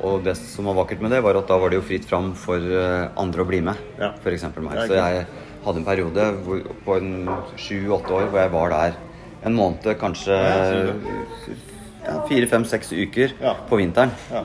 Og 0.05 0.23
det 0.27 0.35
som 0.39 0.67
var 0.69 0.77
vakkert 0.83 1.01
med 1.03 1.15
det, 1.15 1.23
var 1.25 1.39
at 1.39 1.49
da 1.51 1.57
var 1.59 1.73
det 1.73 1.79
jo 1.81 1.87
fritt 1.87 2.05
fram 2.07 2.33
for 2.39 2.61
eh, 2.61 3.09
andre 3.21 3.43
å 3.43 3.49
bli 3.49 3.61
med. 3.65 3.81
Ja. 3.99 4.13
Eksempel 4.31 4.67
meg. 4.67 4.85
Så 4.87 4.99
jeg 4.99 5.25
hadde 5.65 5.81
en 5.81 5.87
periode 5.87 6.29
hvor, 6.45 6.61
på 6.85 6.99
en 7.01 7.11
sju-åtte 7.59 8.13
år 8.19 8.29
hvor 8.31 8.43
jeg 8.43 8.53
var 8.55 8.75
der 8.75 8.99
en 9.45 9.57
måned, 9.57 9.87
kanskje 10.01 10.37
fire, 12.29 12.47
fem, 12.49 12.65
seks 12.69 12.93
uker 12.93 13.35
Ja. 13.43 13.55
på 13.69 13.77
vinteren. 13.81 14.13
Ja. 14.33 14.45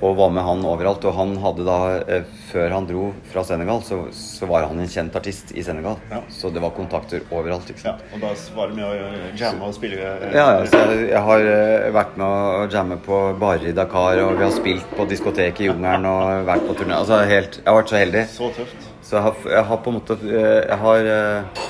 Og 0.00 0.14
var 0.16 0.30
med 0.32 0.44
han 0.46 0.62
overalt. 0.64 1.04
Og 1.04 1.16
han 1.16 1.34
hadde 1.42 1.64
da, 1.66 1.78
eh, 2.08 2.28
før 2.50 2.74
han 2.76 2.86
dro 2.88 3.10
fra 3.32 3.44
Senegal, 3.44 3.82
så, 3.84 3.98
så 4.16 4.48
var 4.48 4.64
han 4.70 4.80
en 4.80 4.88
kjent 4.90 5.16
artist 5.16 5.52
i 5.52 5.64
Senegal. 5.66 5.98
Ja. 6.10 6.22
Så 6.32 6.50
det 6.54 6.62
var 6.64 6.72
kontakter 6.76 7.24
overalt. 7.30 7.68
ikke 7.70 7.84
sant? 7.84 8.04
ja. 8.06 8.16
Og 8.16 8.24
da 8.24 8.32
var 8.56 8.70
det 8.70 8.78
med 8.78 8.86
å 8.86 9.34
jamme 9.38 9.68
og 9.68 9.76
spille 9.76 10.00
eh, 10.00 10.36
Ja, 10.36 10.46
ja, 10.56 10.68
så 10.70 10.82
jeg, 10.88 11.10
jeg 11.12 11.24
har 11.28 11.48
eh, 11.54 11.90
vært 11.96 12.16
med 12.20 12.26
å 12.28 12.68
jamme 12.72 13.00
på 13.04 13.20
barer 13.40 13.70
i 13.70 13.76
Dakar, 13.76 14.22
og 14.24 14.38
vi 14.38 14.46
har 14.46 14.54
spilt 14.54 14.96
på 14.96 15.08
diskotek 15.10 15.60
i 15.60 15.68
jungelen 15.68 16.08
og 16.08 16.46
vært 16.48 16.64
på 16.68 16.78
turné. 16.80 16.96
Altså 17.00 17.20
helt, 17.28 17.60
jeg 17.60 17.68
har 17.68 17.80
vært 17.82 17.92
så 17.92 18.00
heldig. 18.00 18.24
Så 18.32 18.54
tøft. 18.56 18.88
Så 19.04 19.18
jeg 19.18 19.26
har, 19.26 19.44
jeg 19.56 19.68
har 19.68 19.78
på 19.82 19.90
en 19.90 19.96
måte 19.98 20.16
eh, 20.22 20.60
Jeg 20.70 20.80
har 20.84 21.12
eh, 21.16 21.68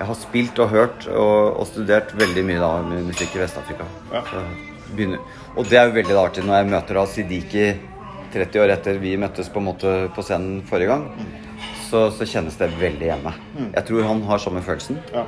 jeg 0.00 0.08
har 0.08 0.16
spilt 0.16 0.58
og 0.64 0.70
hørt 0.72 1.06
og, 1.12 1.60
og 1.60 1.68
studert 1.68 2.14
veldig 2.16 2.46
mye 2.48 2.62
da 2.62 2.72
musikk 3.04 3.36
i 3.36 3.44
Vest-Afrika. 3.44 3.84
Ja. 4.16 4.24
Begynner- 4.96 5.20
Og 5.56 5.66
det 5.68 5.78
er 5.78 5.86
jo 5.88 5.94
veldig 5.96 6.16
artig 6.18 6.44
når 6.44 6.56
jeg 6.62 6.70
møter 6.70 6.94
da 6.94 7.04
Sidiki 7.06 7.66
30 8.32 8.60
år 8.62 8.70
etter 8.76 8.98
vi 9.02 9.16
møttes 9.18 9.48
på 9.50 9.58
en 9.58 9.64
måte 9.66 9.92
på 10.14 10.22
scenen 10.22 10.62
forrige 10.66 10.86
gang. 10.92 11.06
Så, 11.90 12.10
så 12.14 12.26
kjennes 12.26 12.54
det 12.56 12.68
veldig 12.78 13.06
hjemme. 13.08 13.32
Jeg 13.74 13.84
tror 13.88 14.04
han 14.06 14.20
har 14.28 14.38
samme 14.38 14.62
følelsen. 14.62 15.00
Ja. 15.12 15.24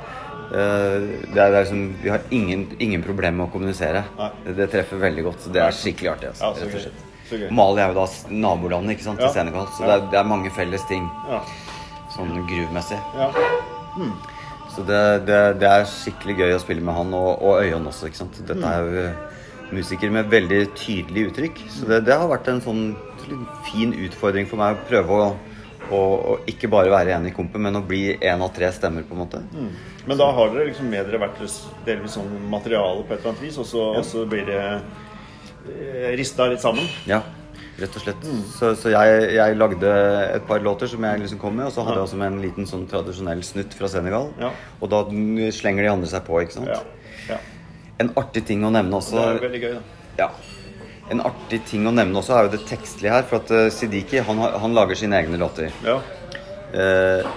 Eh, 0.53 0.99
Det 1.33 1.39
er, 1.41 1.49
det 1.51 1.57
er 1.57 1.63
liksom, 1.65 1.95
vi 2.03 2.09
har 2.09 2.21
ingen, 2.31 2.67
ingen 2.79 3.03
problemer 3.03 3.37
med 3.41 3.47
å 3.49 3.51
kommunisere. 3.51 4.03
Det, 4.45 4.55
det 4.55 4.69
treffer 4.71 4.97
veldig 5.01 5.23
godt. 5.27 5.41
Så 5.43 5.51
det 5.51 5.61
er 5.63 5.71
skikkelig 5.75 6.11
artig. 6.13 6.29
Altså, 6.29 6.45
Ja, 6.45 6.53
så 6.53 6.65
rett 6.65 6.75
og 6.75 6.85
slett. 6.85 7.51
Mali 7.51 7.81
er 7.81 7.91
jo 7.91 7.97
da 7.97 8.05
nabolandet 8.29 8.95
ikke 8.97 9.03
sant, 9.07 9.17
til 9.19 9.27
Ja. 9.27 9.33
Senegal, 9.33 9.67
så 9.73 9.83
det, 9.87 9.93
er, 9.95 10.07
det 10.11 10.19
er 10.19 10.23
mange 10.29 10.51
felles 10.53 10.83
ting 10.87 11.09
Ja. 11.29 11.39
sånn 12.15 12.35
gruvmessig. 12.47 12.99
Ja. 13.17 13.29
ja. 13.33 14.09
Så 14.75 14.83
det, 14.87 15.25
det, 15.27 15.39
det 15.61 15.67
er 15.69 15.83
skikkelig 15.89 16.35
gøy 16.39 16.53
å 16.55 16.59
spille 16.61 16.81
med 16.81 16.95
han, 16.95 17.13
og, 17.13 17.41
og 17.41 17.59
Øyon 17.63 17.87
også. 17.89 18.07
ikke 18.09 18.17
sant? 18.23 18.39
Dette 18.47 18.63
er 18.65 18.79
jo 18.87 19.03
musikere 19.75 20.13
med 20.13 20.29
veldig 20.31 20.61
tydelig 20.77 21.27
uttrykk. 21.29 21.63
Så 21.71 21.89
det, 21.89 22.03
det 22.07 22.17
har 22.19 22.29
vært 22.31 22.49
en 22.51 22.61
sånn 22.63 22.85
fin 23.67 23.93
utfordring 24.05 24.47
for 24.49 24.61
meg 24.61 24.75
å 24.75 24.87
prøve 24.89 25.19
å, 25.19 25.27
å, 25.89 25.99
å 25.99 26.37
ikke 26.49 26.69
bare 26.71 26.91
være 26.93 27.15
en 27.17 27.29
i 27.29 27.33
kompet, 27.35 27.61
men 27.63 27.79
å 27.79 27.83
bli 27.87 28.05
en 28.15 28.43
av 28.45 28.53
tre 28.55 28.71
stemmer, 28.75 29.05
på 29.07 29.15
en 29.17 29.23
måte. 29.23 29.43
Men 30.07 30.19
da 30.19 30.31
har 30.35 30.51
dere 30.51 30.67
liksom 30.71 30.89
med 30.91 31.07
dere 31.07 31.21
hvert 31.21 31.39
delvis 31.87 32.17
sånn 32.17 32.33
materiale 32.51 33.05
på 33.05 33.15
et 33.15 33.21
eller 33.21 33.33
annet 33.33 33.45
vis, 33.45 33.61
og 33.61 33.69
så, 33.69 33.85
og 33.99 34.03
så 34.07 34.25
blir 34.29 34.45
det 34.49 34.59
eh, 34.73 36.11
rista 36.19 36.49
litt 36.51 36.63
sammen. 36.63 36.87
Ja, 37.07 37.21
rett 37.79 37.95
og 37.95 38.03
slett. 38.03 38.27
Så, 38.57 38.73
så 38.79 38.91
jeg, 38.91 39.29
jeg 39.37 39.59
lagde 39.59 39.93
et 40.33 40.43
par 40.49 40.63
låter 40.63 40.91
som 40.91 41.07
jeg 41.07 41.23
liksom 41.23 41.39
kom 41.41 41.55
med, 41.59 41.69
og 41.69 41.75
så 41.75 41.87
hadde 41.87 42.01
jeg 42.01 42.09
også 42.09 42.19
med 42.19 42.33
en 42.33 42.43
liten 42.43 42.67
sånn 42.69 42.83
tradisjonell 42.91 43.45
snutt 43.47 43.77
fra 43.77 43.91
Senegal. 43.91 44.33
Ja. 44.43 44.51
Og 44.81 44.91
da 44.91 45.05
slenger 45.55 45.87
de 45.87 45.95
andre 45.95 46.11
seg 46.11 46.27
på, 46.27 46.43
ikke 46.43 46.59
sant. 46.59 46.99
Ja. 48.03 48.09
ja. 48.09 48.09
En 48.09 48.11
artig 48.19 48.45
ting 48.47 48.63
å 48.65 48.71
nevne 48.73 48.97
også 48.99 49.15
Det 49.19 49.23
er 49.29 49.41
veldig 49.43 49.61
gøy, 49.63 49.73
da. 49.77 49.81
Ja. 50.17 50.29
En 51.11 51.21
artig 51.27 51.59
ting 51.67 51.87
å 51.87 51.91
nevne 51.91 52.19
også 52.21 52.35
er 52.37 52.45
jo 52.47 52.53
det 52.55 52.61
tekstlige 52.69 53.11
her. 53.11 53.25
For 53.27 53.41
at 53.41 53.51
eh, 53.51 53.69
Sidiki 53.75 54.21
han, 54.23 54.39
han 54.39 54.75
lager 54.75 54.95
sine 54.99 55.19
egne 55.19 55.39
låter. 55.41 55.73
Ja. 55.85 55.97
Eh, 56.73 57.27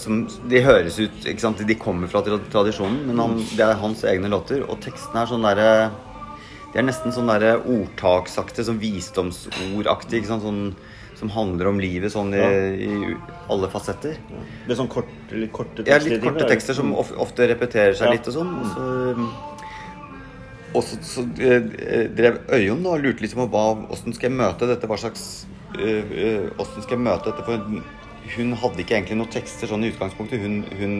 som, 0.00 0.22
de 0.48 0.62
høres 0.64 0.96
ut 1.02 1.26
ikke 1.28 1.42
sant? 1.42 1.60
De 1.66 1.76
kommer 1.78 2.08
fra 2.10 2.22
tradisjonen, 2.24 3.02
men 3.10 3.20
han, 3.20 3.36
det 3.58 3.66
er 3.66 3.80
hans 3.82 4.04
egne 4.08 4.30
låter. 4.32 4.64
Og 4.64 4.80
tekstene 4.84 5.24
er 5.24 5.30
sånn 5.30 5.44
derre 5.44 5.72
De 6.70 6.78
er 6.80 6.86
nesten 6.86 7.12
sånn 7.12 7.28
derre 7.28 7.56
ordtaksaktige, 7.60 8.68
sånn 8.70 8.80
visdomsordaktig. 8.80 10.22
Ikke 10.22 10.32
sant? 10.32 10.46
Sånn, 10.46 10.64
som 11.20 11.28
handler 11.34 11.68
om 11.68 11.80
livet 11.82 12.14
sånn 12.14 12.32
i, 12.32 12.40
i 12.86 13.14
alle 13.52 13.68
fasetter. 13.68 14.14
Det 14.64 14.72
er 14.72 14.78
sånn 14.78 14.88
kort, 14.88 15.10
litt 15.34 15.52
korte 15.52 15.84
Ja, 15.84 15.98
tekster. 15.98 16.14
litt 16.14 16.24
korte 16.24 16.46
tekster 16.48 16.78
som 16.78 16.94
ofte 16.96 17.48
repeterer 17.50 17.92
seg 17.98 18.08
Ja. 18.08 18.14
litt 18.16 18.30
og 18.30 18.38
sånn. 18.38 18.54
Og 18.56 18.70
så, 18.72 18.86
og 20.70 20.84
så, 20.86 20.98
så 21.02 21.24
eh, 21.42 22.06
drev 22.14 22.40
Øyunn 22.54 22.84
og 22.86 23.00
lurte 23.02 23.24
liksom 23.24 23.42
på 23.42 23.48
hvordan 23.50 24.14
skal 24.14 24.28
jeg 24.28 24.38
møte 24.38 24.68
dette, 24.70 24.86
hva 24.86 24.98
slags 25.00 25.24
eh, 25.78 26.12
eh, 26.24 26.62
skal 26.76 26.94
jeg 26.94 27.02
møte 27.02 27.32
dette? 27.32 27.46
For 27.46 28.36
hun 28.36 28.54
hadde 28.62 28.82
ikke 28.84 28.98
egentlig 28.98 29.18
noen 29.18 29.32
tekster 29.32 29.70
sånn 29.70 29.84
i 29.84 29.90
utgangspunktet. 29.90 30.42
Hun, 30.42 30.62
hun 30.78 30.96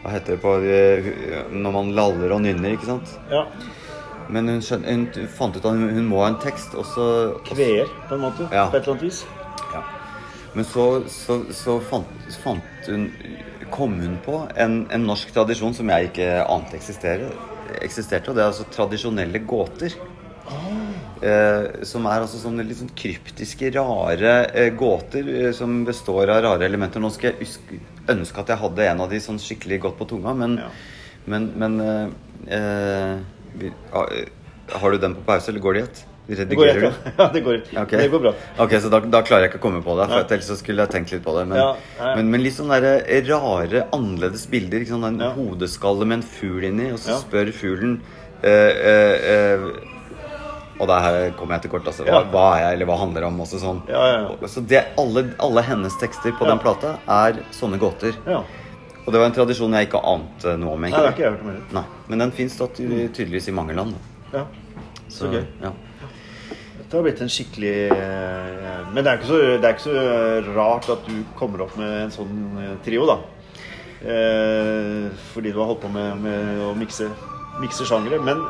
Hva 0.00 0.14
heter 0.14 0.36
det 0.36 0.40
på 0.40 0.54
eh, 0.64 1.08
Når 1.52 1.74
man 1.74 1.92
laller 1.96 2.32
og 2.32 2.42
nynner, 2.44 2.74
ikke 2.76 2.88
sant? 2.88 3.14
Ja. 3.32 3.44
Men 4.30 4.48
hun, 4.48 4.60
hun 4.60 5.06
fant 5.36 5.56
ut 5.56 5.64
at 5.64 5.70
hun, 5.72 5.88
hun 5.96 6.08
må 6.08 6.22
ha 6.22 6.30
en 6.30 6.40
tekst, 6.42 6.76
og 6.78 6.86
så 6.86 7.06
Kveer, 7.48 7.88
på 8.08 8.16
en 8.16 8.24
måte. 8.24 8.46
Ja. 8.52 8.68
På 8.70 8.78
et 8.78 8.84
eller 8.84 8.98
annet 8.98 9.08
vis. 9.08 9.24
Ja. 9.74 9.82
Men 10.54 10.66
så, 10.66 10.86
så, 11.10 11.40
så 11.54 11.78
fant, 11.90 12.28
fant 12.42 12.90
hun 12.90 13.08
kom 13.70 14.00
hun 14.00 14.16
på 14.24 14.40
en, 14.58 14.82
en 14.90 15.04
norsk 15.06 15.30
tradisjon 15.34 15.74
som 15.76 15.90
jeg 15.92 16.10
ikke 16.10 16.28
ante 16.42 16.78
eksistere, 16.78 17.30
eksisterte, 17.84 18.30
og 18.30 18.36
det 18.38 18.42
er 18.44 18.50
altså 18.52 18.66
tradisjonelle 18.72 19.42
gåter. 19.48 19.94
Eh, 21.20 21.82
som 21.84 22.06
er 22.08 22.22
altså 22.24 22.38
sånne 22.40 22.64
litt 22.64 22.78
sånn 22.80 22.92
kryptiske, 22.96 23.68
rare 23.76 24.32
eh, 24.56 24.70
gåter 24.72 25.26
eh, 25.28 25.50
som 25.54 25.82
består 25.84 26.32
av 26.32 26.40
rare 26.46 26.64
elementer. 26.66 27.02
Nå 27.04 27.10
skal 27.12 27.34
jeg 27.36 27.80
ønske 28.08 28.40
at 28.40 28.48
jeg 28.54 28.62
hadde 28.62 28.86
en 28.88 29.02
av 29.04 29.12
de 29.12 29.20
sånn 29.20 29.38
skikkelig 29.42 29.82
godt 29.84 29.98
på 30.00 30.08
tunga, 30.14 30.32
men, 30.34 30.56
Ja. 30.62 30.70
men, 31.26 31.50
men 31.60 31.80
eh, 31.84 32.06
eh, 32.56 33.68
ah, 33.92 34.06
eh, 34.08 34.28
Har 34.80 34.90
du 34.94 34.98
den 35.02 35.14
på 35.18 35.26
pause, 35.26 35.50
eller 35.50 35.60
går 35.60 35.74
det 35.74 35.80
i 35.80 35.84
ett? 35.84 36.04
Det 36.26 36.54
går 36.54 36.66
Redigerer 36.66 36.80
du? 36.80 37.10
ja. 37.18 37.28
Det 37.32 37.40
går, 37.40 37.62
okay. 37.82 37.98
det 37.98 38.08
går 38.08 38.20
bra. 38.20 38.32
Ok, 38.62 38.74
så 38.82 38.90
da, 38.92 39.00
da 39.02 39.20
klarer 39.26 39.46
jeg 39.46 39.50
ikke 39.50 39.60
å 39.60 39.64
komme 39.64 39.82
på 39.82 39.96
det. 39.98 40.06
For 40.12 40.34
ellers 40.36 40.60
skulle 40.60 40.84
jeg 40.84 40.92
tenkt 40.94 41.14
litt 41.14 41.24
på 41.24 41.34
det. 41.38 41.46
Men, 41.50 41.58
Ja, 41.58 42.14
men, 42.16 42.30
men 42.30 42.44
litt 42.44 42.54
sånne 42.54 42.78
der 42.84 43.06
rare, 43.26 43.84
annerledes 43.96 44.46
bilder. 44.50 44.84
Ikke 44.84 44.94
sant? 44.94 45.08
En 45.08 45.20
Ja. 45.24 45.32
hodeskalle 45.34 46.06
med 46.06 46.20
en 46.20 46.26
fugl 46.26 46.68
inni, 46.70 46.92
og 46.94 47.00
så 47.02 47.18
spør 47.18 47.50
fuglen 47.56 48.00
eh, 48.42 48.50
eh, 48.92 49.30
eh, 49.34 49.66
Og 50.80 50.86
der 50.88 51.02
her 51.04 51.32
kommer 51.36 51.58
jeg 51.58 51.66
til 51.66 51.74
kort, 51.74 51.90
altså. 51.90 52.06
Hva, 52.06 52.22
hva 52.32 52.46
er 52.54 52.62
jeg, 52.62 52.78
eller 52.78 52.88
hva 52.88 53.00
handler 53.02 53.26
det 53.26 53.28
om? 53.28 53.42
Også 53.44 53.58
sånn. 53.60 53.82
Ja, 53.90 54.06
ja, 54.06 54.22
ja. 54.30 54.48
Så 54.48 54.62
det, 54.64 54.86
alle, 55.02 55.26
alle 55.42 55.66
hennes 55.66 55.98
tekster 56.00 56.32
på 56.38 56.48
den 56.48 56.62
plata 56.62 56.94
er 57.04 57.42
sånne 57.52 57.76
gåter. 57.82 58.16
Ja. 58.24 58.40
Og 59.04 59.12
det 59.12 59.20
var 59.20 59.26
en 59.26 59.34
tradisjon 59.34 59.74
jeg 59.76 59.90
ikke 59.90 60.00
ante 60.06 60.56
noe 60.60 60.78
om. 60.78 60.86
Egentlig. 60.86 60.94
Nei, 60.94 61.02
det 61.02 61.10
har 61.10 61.18
ikke 61.18 61.26
jeg 61.26 61.34
hørt 61.34 61.44
om 61.44 61.52
heller. 61.52 61.92
Men 62.08 62.24
den 62.24 62.32
fins 62.38 62.56
tydeligvis 62.56 63.50
i 63.50 63.54
mange 63.56 63.76
land. 63.76 63.98
Da. 64.30 64.38
Ja. 64.38 64.46
Så 65.10 65.28
gøy. 65.32 65.42
Ja. 65.60 65.72
Det 66.90 66.98
har 66.98 67.04
blitt 67.06 67.20
en 67.22 67.30
skikkelig 67.30 67.74
eh, 67.94 68.86
Men 68.90 69.04
det 69.06 69.12
er, 69.12 69.20
så, 69.22 69.36
det 69.62 69.66
er 69.66 69.76
ikke 69.76 69.84
så 69.84 70.00
rart 70.56 70.88
at 70.90 71.04
du 71.06 71.20
kommer 71.38 71.62
opp 71.62 71.76
med 71.78 71.92
en 72.00 72.10
sånn 72.14 72.40
eh, 72.58 72.72
trio, 72.82 73.04
da. 73.06 73.20
Eh, 74.00 75.06
fordi 75.30 75.52
du 75.52 75.60
har 75.60 75.70
holdt 75.70 75.84
på 75.84 75.92
med, 75.94 76.18
med 76.24 76.64
å 76.66 76.72
mikse, 76.74 77.06
mikse 77.62 77.86
sjangere. 77.86 78.18
Men, 78.26 78.42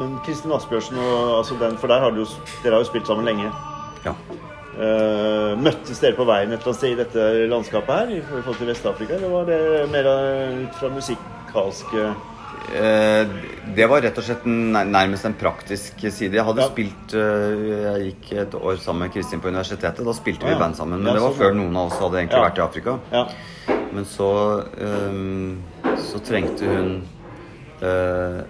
men 0.00 0.18
Kristin 0.26 0.56
Asbjørnsen 0.58 0.98
og 0.98 1.36
altså 1.36 1.60
den, 1.62 1.78
For 1.78 1.92
der 1.92 2.02
har 2.02 2.16
du 2.16 2.24
jo, 2.24 2.28
dere 2.64 2.80
har 2.80 2.82
jo 2.82 2.90
spilt 2.90 3.06
sammen 3.06 3.28
lenge. 3.30 3.52
ja. 4.06 4.16
Møttes 5.56 6.02
dere 6.02 6.18
på 6.18 6.26
veien 6.28 6.50
et 6.52 6.58
eller 6.58 6.68
annet 6.68 6.76
sted 6.76 6.90
i 6.92 6.98
dette 6.98 7.46
landskapet 7.48 7.94
her 7.94 8.10
i 8.12 8.18
forhold 8.26 8.58
til 8.58 8.68
Vest-Afrika, 8.68 9.16
eller 9.16 9.30
var 9.32 9.46
det 9.48 9.86
mer 9.88 10.08
ut 10.66 10.74
fra 10.76 10.90
musikalske 10.92 12.10
Det 12.66 13.86
var 13.88 14.00
rett 14.02 14.16
og 14.18 14.24
slett 14.26 14.44
nærmest 14.46 15.26
en 15.28 15.34
praktisk 15.38 16.00
side. 16.10 16.34
Jeg 16.34 16.44
hadde 16.44 16.62
Ja. 16.64 16.68
spilt 16.68 17.14
eh, 17.14 17.66
Jeg 17.82 18.06
gikk 18.14 18.32
et 18.38 18.54
år 18.54 18.76
sammen 18.82 19.06
med 19.06 19.12
Kristin 19.14 19.40
på 19.40 19.48
universitetet. 19.48 20.04
Da 20.04 20.12
spilte 20.12 20.44
vi 20.46 20.52
Ja, 20.52 20.58
band 20.58 20.74
sammen. 20.76 20.98
Men 21.02 21.06
Ja, 21.08 21.14
det 21.14 21.22
var 21.22 21.32
før 21.34 21.54
noen 21.54 21.76
av 21.76 21.86
oss 21.92 21.98
hadde 21.98 22.18
egentlig 22.18 22.42
vært 22.42 22.58
i 22.58 22.64
Afrika. 22.64 22.98
Ja. 23.12 23.26
Men 23.92 24.04
så 24.04 24.64
um, 24.80 25.62
Så 25.96 26.18
trengte 26.24 26.66
hun 26.66 27.02
uh, 27.82 28.42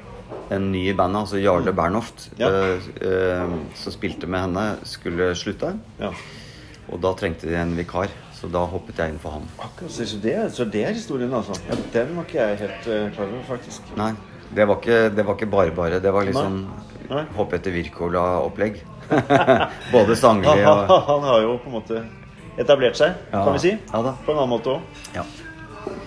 en 0.50 0.73
ny 0.73 0.88
i 0.90 0.94
bandet, 0.94 1.20
altså 1.20 1.40
Jarle 1.42 1.73
Bernhoft, 1.73 2.30
Ja. 2.38 2.49
uh, 2.49 2.80
eh, 3.00 3.46
som 3.75 3.92
spilte 3.92 4.26
med 4.26 4.40
henne, 4.40 4.76
skulle 4.85 5.35
slutte. 5.35 5.78
ja. 6.00 6.12
Og 6.92 7.00
da 7.00 7.12
trengte 7.14 7.49
de 7.49 7.54
en 7.56 7.75
vikar, 7.76 8.06
så 8.37 8.49
da 8.52 8.64
hoppet 8.69 8.99
jeg 9.00 9.14
inn 9.14 9.19
for 9.23 9.38
ham. 9.38 9.47
Akkurat, 9.64 9.90
så, 9.97 10.05
det, 10.23 10.35
så 10.52 10.64
det 10.69 10.83
er 10.85 10.93
historien, 10.97 11.33
altså. 11.35 11.57
Ja, 11.71 11.76
den 11.95 12.14
var 12.16 12.26
ikke 12.28 12.43
jeg 12.43 12.59
helt 12.64 12.88
eh, 12.93 13.07
klar 13.16 13.31
over, 13.33 13.45
faktisk. 13.49 13.88
Nei, 13.97 14.11
det 14.55 14.66
var 14.69 14.76
ikke, 14.83 14.99
det 15.16 15.25
var 15.26 15.38
ikke 15.38 15.50
bare 15.57 15.73
bare. 15.75 16.00
Det 16.05 16.12
var 16.12 16.28
liksom 16.28 16.59
Nei. 17.11 17.25
hoppe 17.38 17.57
etter 17.57 17.73
Wirkola-opplegg. 17.73 18.81
Både 19.95 20.16
sanglig 20.19 20.49
og 20.69 20.87
han, 20.90 21.02
han 21.09 21.28
har 21.31 21.45
jo 21.47 21.57
på 21.62 21.71
en 21.71 21.76
måte 21.78 22.02
etablert 22.59 22.97
seg, 22.99 23.14
Ja. 23.33 23.45
kan 23.45 23.52
vi 23.57 23.62
si. 23.69 23.73
Ja 23.93 24.02
da. 24.02 24.16
På 24.26 24.33
en 24.35 24.40
annen 24.43 24.52
måte 24.57 24.76
òg. 24.76 25.02
Ja. 25.14 25.25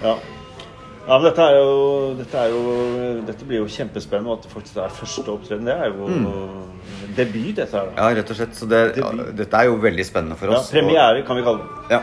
Ja. 0.04 0.14
ja, 1.08 1.14
men 1.18 1.24
dette 1.30 1.46
jo 1.56 1.68
Dette, 2.20 2.42
jo, 2.52 2.62
dette 3.28 3.46
blir 3.48 3.62
jo 3.62 3.68
kjempespennende. 3.72 4.34
At 4.38 4.44
det 4.48 4.52
faktisk 4.54 4.78
er 4.84 4.92
første 4.94 5.26
opptreden, 5.34 5.66
det 5.70 5.76
er 5.76 5.94
jo 5.94 6.10
debut, 7.16 7.54
dette 7.58 7.72
her. 7.74 7.90
da. 7.90 7.94
Mm. 7.94 8.00
ja, 8.02 8.10
rett 8.20 8.34
og 8.34 8.40
slett. 8.42 8.56
Så 8.60 8.68
det, 8.70 8.82
Det 8.98 9.36
dette 9.44 9.62
er 9.64 9.70
jo 9.70 9.78
veldig 9.82 10.06
spennende 10.08 10.38
for 10.40 10.52
Ja, 10.52 10.60
oss. 10.60 10.72
premiere, 10.74 11.24
kan 11.28 11.40
vi 11.40 11.46
kalle 11.48 11.64
det. 11.64 11.96
Ja. 11.96 12.02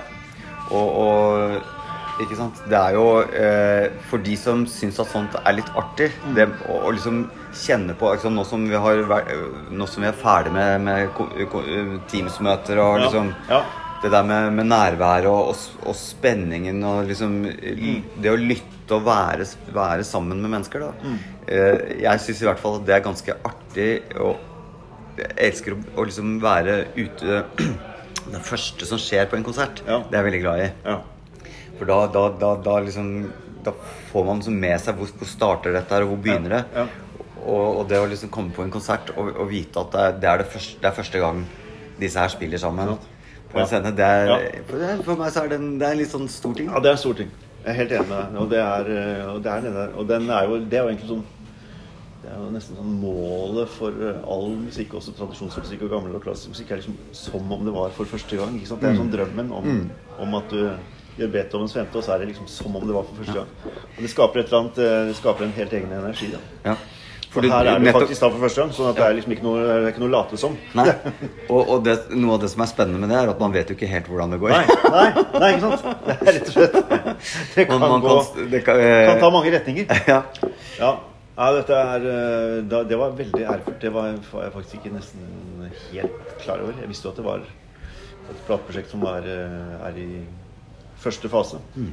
Og, 0.70 0.88
og 1.02 2.23
ikke 2.25 2.37
sant? 2.38 2.61
Det 2.70 2.76
er 2.78 2.94
jo 2.96 3.06
eh, 3.28 3.90
For 4.08 4.23
de 4.25 4.37
som 4.40 4.62
syns 4.70 4.96
at 5.02 5.11
sånt 5.12 5.35
er 5.42 5.56
litt 5.58 5.68
artig, 5.76 6.11
det 6.37 6.46
å 6.64 6.78
å 6.87 6.92
liksom 6.96 7.26
kjenne 7.56 7.94
på 7.96 8.12
liksom, 8.14 8.35
nå, 8.37 8.44
som 8.49 8.64
vi 8.68 8.76
har 8.80 9.02
nå 9.73 9.87
som 9.88 10.04
vi 10.04 10.08
er 10.08 10.16
ferdig 10.16 10.52
med, 10.52 10.80
med 10.87 12.06
Teams-møter 12.11 12.80
og 12.80 12.99
Ja. 12.99 13.02
liksom 13.04 13.35
Ja. 13.50 13.62
Det 14.02 14.11
der 14.12 14.23
med, 14.28 14.52
med 14.52 14.66
nærværet 14.68 15.26
og, 15.26 15.49
og, 15.54 15.87
og 15.88 15.94
spenningen 15.96 16.82
og 16.85 17.06
liksom 17.08 17.38
Mm. 17.46 18.02
Det 18.23 18.30
å 18.30 18.37
lytte 18.37 18.94
og 18.94 19.04
være, 19.06 19.46
være 19.75 20.04
sammen 20.04 20.40
med 20.42 20.50
mennesker, 20.52 20.80
da. 20.80 20.92
Mm. 21.02 21.16
Eh, 21.49 22.02
jeg 22.02 22.20
syns 22.23 22.42
i 22.42 22.46
hvert 22.46 22.61
fall 22.61 22.76
at 22.80 22.85
det 22.87 22.94
er 22.94 23.00
ganske 23.06 23.35
artig. 23.44 24.02
Og 24.20 24.37
jeg 25.18 25.32
elsker 25.49 25.75
å, 25.75 25.78
å 25.96 26.04
liksom 26.06 26.37
være 26.44 26.76
ute 26.96 27.40
Det 28.33 28.40
første 28.45 28.87
som 28.88 28.99
skjer 28.99 29.26
på 29.30 29.37
en 29.38 29.45
konsert, 29.47 29.83
Ja. 29.87 30.00
det 30.02 30.14
er 30.16 30.23
jeg 30.23 30.26
veldig 30.33 30.40
glad 30.42 30.62
i. 30.64 30.68
Ja. 30.85 30.97
For 31.78 31.85
da, 31.90 31.99
da, 32.09 32.28
da, 32.40 32.54
da 32.64 32.78
liksom 32.80 33.11
Da 33.66 33.73
får 34.12 34.25
man 34.25 34.38
liksom 34.40 34.56
med 34.62 34.78
seg 34.80 34.95
hvor, 34.97 35.09
hvor 35.18 35.26
starter 35.26 35.73
dette 35.75 35.90
her, 35.95 36.04
og 36.06 36.12
hvor 36.14 36.21
begynner 36.23 36.52
det. 36.56 36.64
Ja. 36.76 36.87
Og, 37.47 37.64
og 37.80 37.88
det 37.90 37.99
å 37.99 38.06
liksom 38.11 38.30
komme 38.30 38.50
på 38.54 38.62
en 38.62 38.71
konsert 38.71 39.11
og, 39.16 39.33
og 39.37 39.49
vite 39.50 39.80
at 39.83 39.90
det 39.92 40.00
er, 40.04 40.12
det, 40.23 40.28
er 40.30 40.38
det, 40.42 40.47
første, 40.52 40.78
det 40.83 40.88
er 40.90 40.95
første 40.97 41.18
gang 41.23 41.45
disse 42.00 42.18
her 42.18 42.28
spiller 42.30 42.59
sammen 42.62 42.95
på 43.50 43.59
en 43.62 43.66
scene, 43.71 43.90
det 43.97 44.04
er, 44.04 44.30
for, 44.68 45.02
for 45.06 45.21
meg 45.21 45.30
så 45.35 45.45
er 45.45 45.52
det 45.52 45.59
en, 45.61 45.68
det 45.78 45.87
er 45.87 45.95
en 45.95 46.00
litt 46.00 46.11
sånn 46.11 46.26
stor 46.28 46.54
ting. 46.59 46.66
ja, 46.71 46.80
det 46.83 46.90
er 46.90 46.97
en 46.99 47.02
stor 47.02 47.14
ting. 47.18 47.30
Jeg 47.62 47.71
er 47.73 47.78
helt 47.80 47.92
enig 47.97 48.09
med 48.11 48.18
deg. 48.18 48.40
Og 48.42 48.50
det 48.50 48.59
er, 48.62 48.90
eh, 48.95 49.23
og 49.30 49.38
det 49.42 49.52
er. 49.52 49.78
Og 49.97 50.09
den 50.11 50.26
er 50.30 50.47
jo, 50.50 50.59
det 50.62 50.78
er 50.78 50.83
jo 50.85 50.90
egentlig 50.92 51.09
sånn 51.11 51.23
det 52.26 52.33
er 52.35 52.40
jo 52.42 52.49
nesten 52.50 52.75
sånn 52.75 52.95
målet 52.99 53.71
for 53.71 53.95
eh, 54.02 54.16
all 54.35 54.49
musikk, 54.59 54.97
også 54.99 55.12
tradisjonsmusikk 55.14 55.85
og 55.87 55.92
gammel 55.92 56.16
og 56.18 56.25
klassisk 56.25 56.50
musikk, 56.56 56.73
er 56.75 56.80
liksom 56.80 56.97
som 57.14 57.52
om 57.54 57.62
det 57.68 57.75
var 57.76 57.95
for 57.95 58.11
første 58.11 58.38
gang. 58.40 58.56
ikke 58.59 58.71
sant? 58.73 58.83
Det 58.83 58.90
er 58.90 58.99
sånn 58.99 59.12
drømmen 59.12 59.52
om, 59.54 59.68
om 60.25 60.35
at 60.40 60.50
du 60.50 60.59
gjør 61.21 61.30
Beethovens 61.37 61.76
femte, 61.76 61.95
og 62.00 62.02
så 62.02 62.16
er 62.16 62.25
det 62.25 62.33
liksom 62.33 62.50
som 62.50 62.75
om 62.75 62.83
det 62.83 62.97
var 62.97 63.06
for 63.06 63.23
første 63.23 63.38
gang. 63.38 63.78
Og 63.95 64.02
det 64.02 64.11
skaper 64.11 64.42
et 64.42 64.50
eller 64.50 64.64
annet, 64.64 64.83
eh, 64.83 64.99
det 65.12 65.16
skaper 65.23 65.47
en 65.47 65.54
helt 65.61 65.78
egen 65.78 65.95
energi. 66.00 66.33
da. 66.35 66.42
Ja. 66.66 66.76
For 67.26 67.42
Fordi 67.42 67.52
her 67.52 67.68
er 67.68 67.80
det 67.85 67.92
faktisk 67.92 68.23
da 68.25 68.28
for 68.33 68.42
første 68.42 68.62
gang, 68.62 68.71
sånn 68.75 68.90
at 68.90 68.99
det 68.99 69.06
er 69.06 69.16
liksom 69.21 69.33
ikke 69.37 69.47
noe, 69.47 69.64
det 69.85 69.90
ikke 69.95 70.02
noe 70.02 70.12
late 70.16 70.38
som. 70.40 70.54
Nei. 70.78 70.87
Og, 71.47 71.59
og 71.62 71.83
det, 71.87 71.97
noe 72.16 72.38
av 72.38 72.42
det 72.42 72.49
som 72.52 72.62
er 72.64 72.71
spennende 72.71 73.02
med 73.02 73.12
det, 73.12 73.18
er 73.23 73.33
at 73.37 73.42
man 73.42 73.54
vet 73.54 73.71
jo 73.71 73.76
ikke 73.78 73.90
helt 73.90 74.09
hvordan 74.11 74.35
det 74.35 74.42
går. 74.42 74.54
Nei, 74.56 74.78
nei, 74.97 75.26
nei, 75.37 75.50
ikke 75.54 75.66
sant? 75.66 76.06
Det 76.06 76.16
er 76.16 76.38
rett 76.40 76.49
og 76.49 76.56
slett 76.56 76.78
Det 77.54 77.66
kan, 77.68 77.76
Man, 77.83 77.92
man 77.99 78.06
gå, 78.06 78.16
kan, 78.16 78.49
det 78.54 78.62
kan, 78.66 78.80
eh, 78.80 79.02
kan 79.11 79.21
ta 79.23 79.30
mange 79.35 79.52
retninger. 79.52 80.00
ja. 80.14 80.23
Ja, 80.80 80.97
ja 81.36 81.52
dette 81.52 81.76
er 81.76 82.08
eh, 82.08 82.82
Det 82.88 82.98
var 82.98 83.14
veldig 83.16 83.44
ærefullt. 83.44 83.80
Det 83.82 83.92
var, 83.92 84.10
jeg 84.16 84.52
faktisk 84.54 84.80
ikke 84.80 84.96
nesten 84.96 85.70
helt 85.92 86.36
klar 86.40 86.62
over. 86.64 86.76
Jeg 86.80 86.88
visste 86.88 87.08
jo 87.08 87.12
at 87.12 87.20
det 87.20 87.26
var 87.26 87.46
et 88.26 88.44
plateprosjekt 88.48 88.92
som 88.92 89.04
var, 89.04 89.26
eh, 89.28 89.88
er 89.88 89.98
i 90.00 90.10
første 91.02 91.28
fase. 91.30 91.60
Mm. 91.76 91.92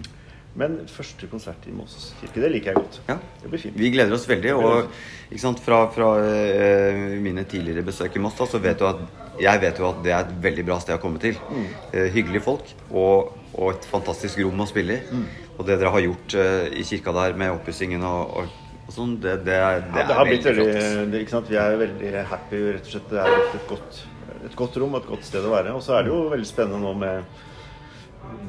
Men 0.55 0.77
første 0.87 1.27
konsert 1.27 1.65
i 1.65 1.73
Moss 1.73 2.11
kirke, 2.19 2.39
det 2.39 2.51
liker 2.53 2.71
jeg 2.71 2.77
godt. 2.77 3.01
Ja. 3.09 3.17
Det 3.41 3.49
blir 3.49 3.61
fint. 3.63 3.77
Vi 3.77 3.89
gleder 3.91 4.13
oss 4.15 4.29
veldig. 4.29 4.53
Og 4.53 4.95
sant, 5.41 5.59
fra, 5.65 5.81
fra 5.91 6.13
eh, 6.23 7.17
mine 7.19 7.43
tidligere 7.49 7.83
besøk 7.85 8.15
i 8.15 8.23
Moss, 8.23 8.37
da, 8.39 8.47
så 8.47 8.61
vet 8.63 8.79
du 8.79 8.87
at 8.87 9.03
jeg 9.41 9.63
vet 9.65 9.79
jo 9.81 9.89
at 9.89 10.03
det 10.05 10.13
er 10.13 10.27
et 10.27 10.35
veldig 10.43 10.67
bra 10.67 10.77
sted 10.79 10.95
å 10.95 11.01
komme 11.01 11.19
til. 11.19 11.39
Mm. 11.49 11.69
Hyggelige 12.13 12.45
folk 12.45 12.75
og, 12.91 13.33
og 13.57 13.73
et 13.73 13.87
fantastisk 13.89 14.43
rom 14.45 14.61
å 14.61 14.69
spille 14.69 14.99
i. 14.99 15.05
Mm. 15.09 15.31
Og 15.57 15.65
det 15.65 15.79
dere 15.81 15.93
har 15.93 16.05
gjort 16.05 16.35
i 16.77 16.85
kirka 16.85 17.13
der 17.17 17.35
med 17.37 17.57
oppussingen 17.57 18.05
og, 18.05 18.37
og 18.37 18.62
sånn, 18.93 19.15
det, 19.23 19.37
det, 19.47 19.55
er, 19.57 19.81
det, 19.85 20.01
Ja, 20.01 20.07
det 20.09 20.17
har 20.17 20.27
blitt 20.29 20.45
veldig, 20.47 20.67
flott. 20.73 21.15
ikke 21.21 21.33
sant? 21.35 21.49
Vi 21.51 21.57
er 21.59 21.77
veldig 21.81 22.11
happy. 22.31 22.61
rett 22.75 22.85
og 22.87 22.93
slett. 22.95 23.09
Det 23.11 23.19
er 23.23 23.27
et 23.43 23.67
godt, 23.69 24.03
et 24.49 24.55
godt 24.59 24.77
rom 24.83 24.93
og 24.95 25.01
et 25.03 25.09
godt 25.15 25.27
sted 25.29 25.47
å 25.47 25.53
være. 25.53 25.73
Og 25.77 25.83
så 25.85 25.97
er 25.97 26.05
det 26.05 26.13
jo 26.13 26.19
veldig 26.33 26.49
spennende 26.49 26.81
nå 26.83 26.93
med, 27.01 27.17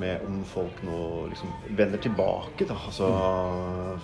med 0.01 0.27
om 0.29 0.41
folk 0.49 0.83
nå 0.87 0.99
liksom 1.33 1.49
vender 1.77 2.03
tilbake 2.03 2.69
da, 2.69 2.77
altså, 2.89 3.11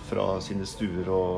fra 0.09 0.25
sine 0.43 0.65
stuer 0.69 1.07
og 1.15 1.31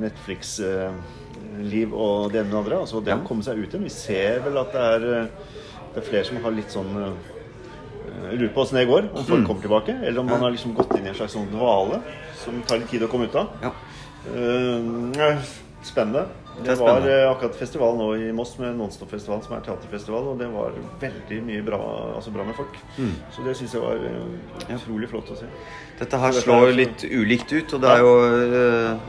Netflix-liv 0.00 1.94
og 1.94 2.32
det 2.32 2.42
ene 2.42 2.50
og 2.50 2.52
det 2.52 2.60
andre. 2.62 2.80
Altså 2.84 3.00
det 3.04 3.14
å 3.16 3.24
komme 3.26 3.46
seg 3.46 3.60
ut 3.60 3.70
igjen. 3.70 3.86
Vi 3.86 3.94
ser 3.94 4.42
vel 4.44 4.60
at 4.60 4.74
det 4.74 4.84
er, 4.96 5.08
eh, 5.22 5.26
det 5.94 6.02
er 6.02 6.08
flere 6.10 6.28
som 6.28 6.42
har 6.44 6.52
litt 6.56 6.74
sånn 6.74 6.92
jeg 8.16 8.38
Lurer 8.40 8.52
på 8.54 8.62
åssen 8.62 8.78
det 8.78 8.86
går, 8.88 9.10
om 9.12 9.24
folk 9.28 9.44
kommer 9.46 9.62
tilbake. 9.62 9.92
Eller 10.02 10.20
om 10.22 10.26
man 10.30 10.40
har 10.40 10.50
liksom 10.54 10.74
gått 10.74 10.94
inn 10.96 11.04
i 11.06 11.10
en 11.12 11.18
slags 11.18 11.34
sånn 11.36 11.50
dvale 11.52 12.00
som 12.40 12.62
tar 12.66 12.80
litt 12.80 12.90
tid 12.90 13.04
å 13.04 13.10
komme 13.12 13.28
ut 13.28 13.36
av. 13.38 13.52
Ja. 13.62 13.72
Eh, 14.34 15.36
spennende. 15.82 16.26
Det 16.56 16.64
Det, 16.64 16.78
var 16.78 16.88
spennende. 17.00 17.22
eh, 17.22 17.30
akkurat 17.30 17.54
festival 17.56 17.96
nå 17.98 18.06
i 18.16 18.32
Moss 18.32 18.58
med 18.58 18.76
Nonstop-festival, 18.78 19.42
som 19.44 19.56
er 19.56 19.60
teaterfestival, 19.60 20.22
og 20.32 20.38
det 20.38 20.48
var 20.52 20.72
veldig 21.00 21.42
mye 21.44 21.62
bra, 21.62 21.80
altså 22.16 22.30
bra 22.32 22.44
med 22.44 22.54
folk. 22.56 22.78
Så 23.30 23.44
det 23.44 23.56
syns 23.56 23.74
jeg 23.74 23.82
var 23.82 24.00
eh, 24.00 24.74
utrolig 24.74 25.08
flott 25.10 25.30
å 25.30 25.36
se. 25.36 25.44
Dette 25.98 26.16
her 26.18 26.32
slår 26.32 26.68
er 26.70 26.72
litt 26.72 27.04
ulikt 27.04 27.52
ut, 27.52 27.74
og 27.74 27.80
det 27.80 27.90
er 27.90 27.98
jo 27.98 28.14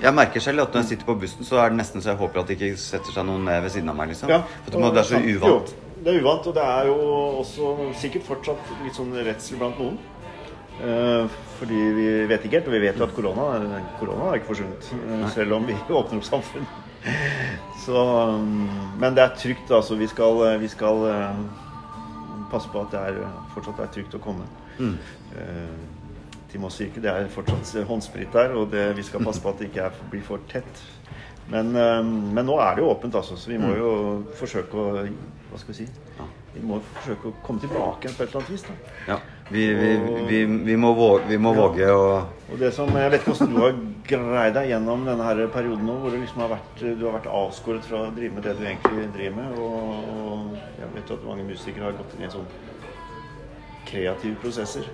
Jeg 0.02 0.14
merker 0.14 0.40
selv 0.40 0.62
at 0.62 0.74
når 0.74 0.82
jeg 0.84 0.90
sitter 0.92 1.06
på 1.06 1.20
bussen, 1.20 1.44
så 1.44 1.58
er 1.64 1.70
det 1.70 1.78
nesten 1.78 2.02
så 2.02 2.10
jeg 2.14 2.18
håper 2.18 2.40
at 2.40 2.48
det 2.48 2.60
ikke 2.60 2.78
setter 2.78 3.12
seg 3.16 3.26
noen 3.26 3.46
ned 3.46 3.62
ved 3.64 3.72
siden 3.72 3.90
av 3.90 3.96
meg, 3.96 4.10
liksom. 4.10 4.30
Ja, 4.30 4.42
For 4.66 4.92
det 4.92 4.98
er 5.00 5.04
så 5.04 5.20
uvant. 5.24 5.74
Jo, 5.74 6.04
det 6.04 6.14
er 6.16 6.20
uvant, 6.22 6.48
og 6.48 6.54
det 6.54 6.64
er 6.64 6.86
jo 6.92 6.98
også 7.40 7.94
sikkert 8.00 8.24
fortsatt 8.28 8.58
litt 8.84 8.96
sånn 8.96 9.12
redsel 9.16 9.58
blant 9.58 9.80
noen. 9.80 9.98
Eh, 10.78 11.28
fordi 11.58 11.74
vi 11.74 12.10
vet 12.30 12.44
ikke 12.46 12.60
helt, 12.60 12.68
og 12.70 12.76
vi 12.76 12.82
vet 12.84 13.00
jo 13.00 13.06
at 13.08 13.14
korona, 13.16 13.46
korona 13.98 14.30
har 14.30 14.38
ikke 14.38 14.52
forsvunnet. 14.52 14.90
eh, 14.94 15.30
selv 15.34 15.58
om 15.58 15.66
vi 15.66 15.74
åpner 15.90 16.20
opp 16.20 16.28
samfunn. 16.28 16.68
Så, 17.86 17.98
um, 17.98 18.68
men 19.00 19.16
det 19.16 19.24
er 19.24 19.36
trygt, 19.38 19.72
altså. 19.72 19.96
Vi 19.96 20.08
skal, 20.12 20.42
eh, 20.52 20.60
vi 20.62 20.68
skal 20.68 21.02
passe 22.52 22.70
på 22.70 22.82
at 22.82 22.92
det 22.94 23.00
er, 23.00 23.22
fortsatt 23.56 23.80
er 23.80 23.94
trygt 23.96 24.18
å 24.18 24.22
komme. 24.24 24.46
Mm. 24.78 24.98
Til 26.52 26.62
Moss 26.62 26.78
kirke. 26.80 27.02
Det 27.04 27.10
er 27.12 27.32
fortsatt 27.32 27.88
håndsprit 27.88 28.32
der, 28.34 28.54
og 28.56 28.70
det, 28.72 28.92
vi 28.96 29.04
skal 29.04 29.24
passe 29.26 29.42
på 29.42 29.50
at 29.50 29.60
det 29.60 29.72
ikke 29.72 29.88
er, 29.90 29.98
blir 30.12 30.24
for 30.24 30.44
tett. 30.52 30.84
Men, 31.50 31.72
men 31.72 32.46
nå 32.46 32.58
er 32.60 32.76
det 32.76 32.84
jo 32.84 32.92
åpent, 32.92 33.16
altså, 33.16 33.36
så 33.40 33.50
vi 33.50 33.58
må 33.60 33.72
jo 33.76 33.90
forsøke 34.36 34.78
å 34.78 35.06
Hva 35.48 35.60
skal 35.62 35.72
vi 35.74 35.78
si? 35.78 35.86
Vi 36.54 36.64
må 36.68 36.80
forsøke 37.00 37.30
å 37.32 37.36
komme 37.44 37.64
tilbake 37.64 38.12
på 38.12 38.24
et 38.24 38.30
eller 38.30 38.42
annet 38.42 38.52
vis. 38.52 38.66
da. 38.68 38.76
Ja. 39.08 39.20
Vi, 39.50 39.64
vi, 39.74 39.92
vi, 40.28 40.40
vi, 40.68 40.76
må 40.76 40.94
våge, 40.94 41.24
vi 41.30 41.38
må 41.40 41.54
Ja. 41.56 41.62
våge 41.62 41.86
å 41.94 42.26
Og 42.52 42.60
det 42.60 42.74
som, 42.76 42.90
Jeg 42.96 43.12
vet 43.12 43.22
ikke 43.22 43.32
hvordan 43.34 43.54
du 43.56 43.62
har 43.62 43.78
greid 44.08 44.54
deg 44.56 44.70
gjennom 44.72 45.06
denne 45.08 45.24
her 45.24 45.48
perioden 45.52 45.86
nå, 45.88 45.98
hvor 46.02 46.12
du 46.12 46.18
liksom 46.20 46.42
har 46.44 46.50
vært, 46.56 46.84
du 47.00 47.06
har 47.06 47.16
vært 47.20 47.28
avskåret 47.32 47.84
fra 47.88 48.06
å 48.08 48.12
drive 48.16 48.34
med 48.36 48.44
det 48.44 48.56
du 48.60 48.64
egentlig 48.66 49.08
driver 49.16 49.36
med. 49.36 49.58
Og, 49.60 49.74
og 50.18 50.58
jeg 50.80 50.94
vet 50.96 51.12
at 51.18 51.26
mange 51.28 51.44
musikere 51.48 51.84
har 51.90 51.98
gått 52.00 52.16
inn 52.18 52.28
i 52.28 52.32
sånn 52.32 52.48
kreative 53.88 54.36
prosesser 54.42 54.88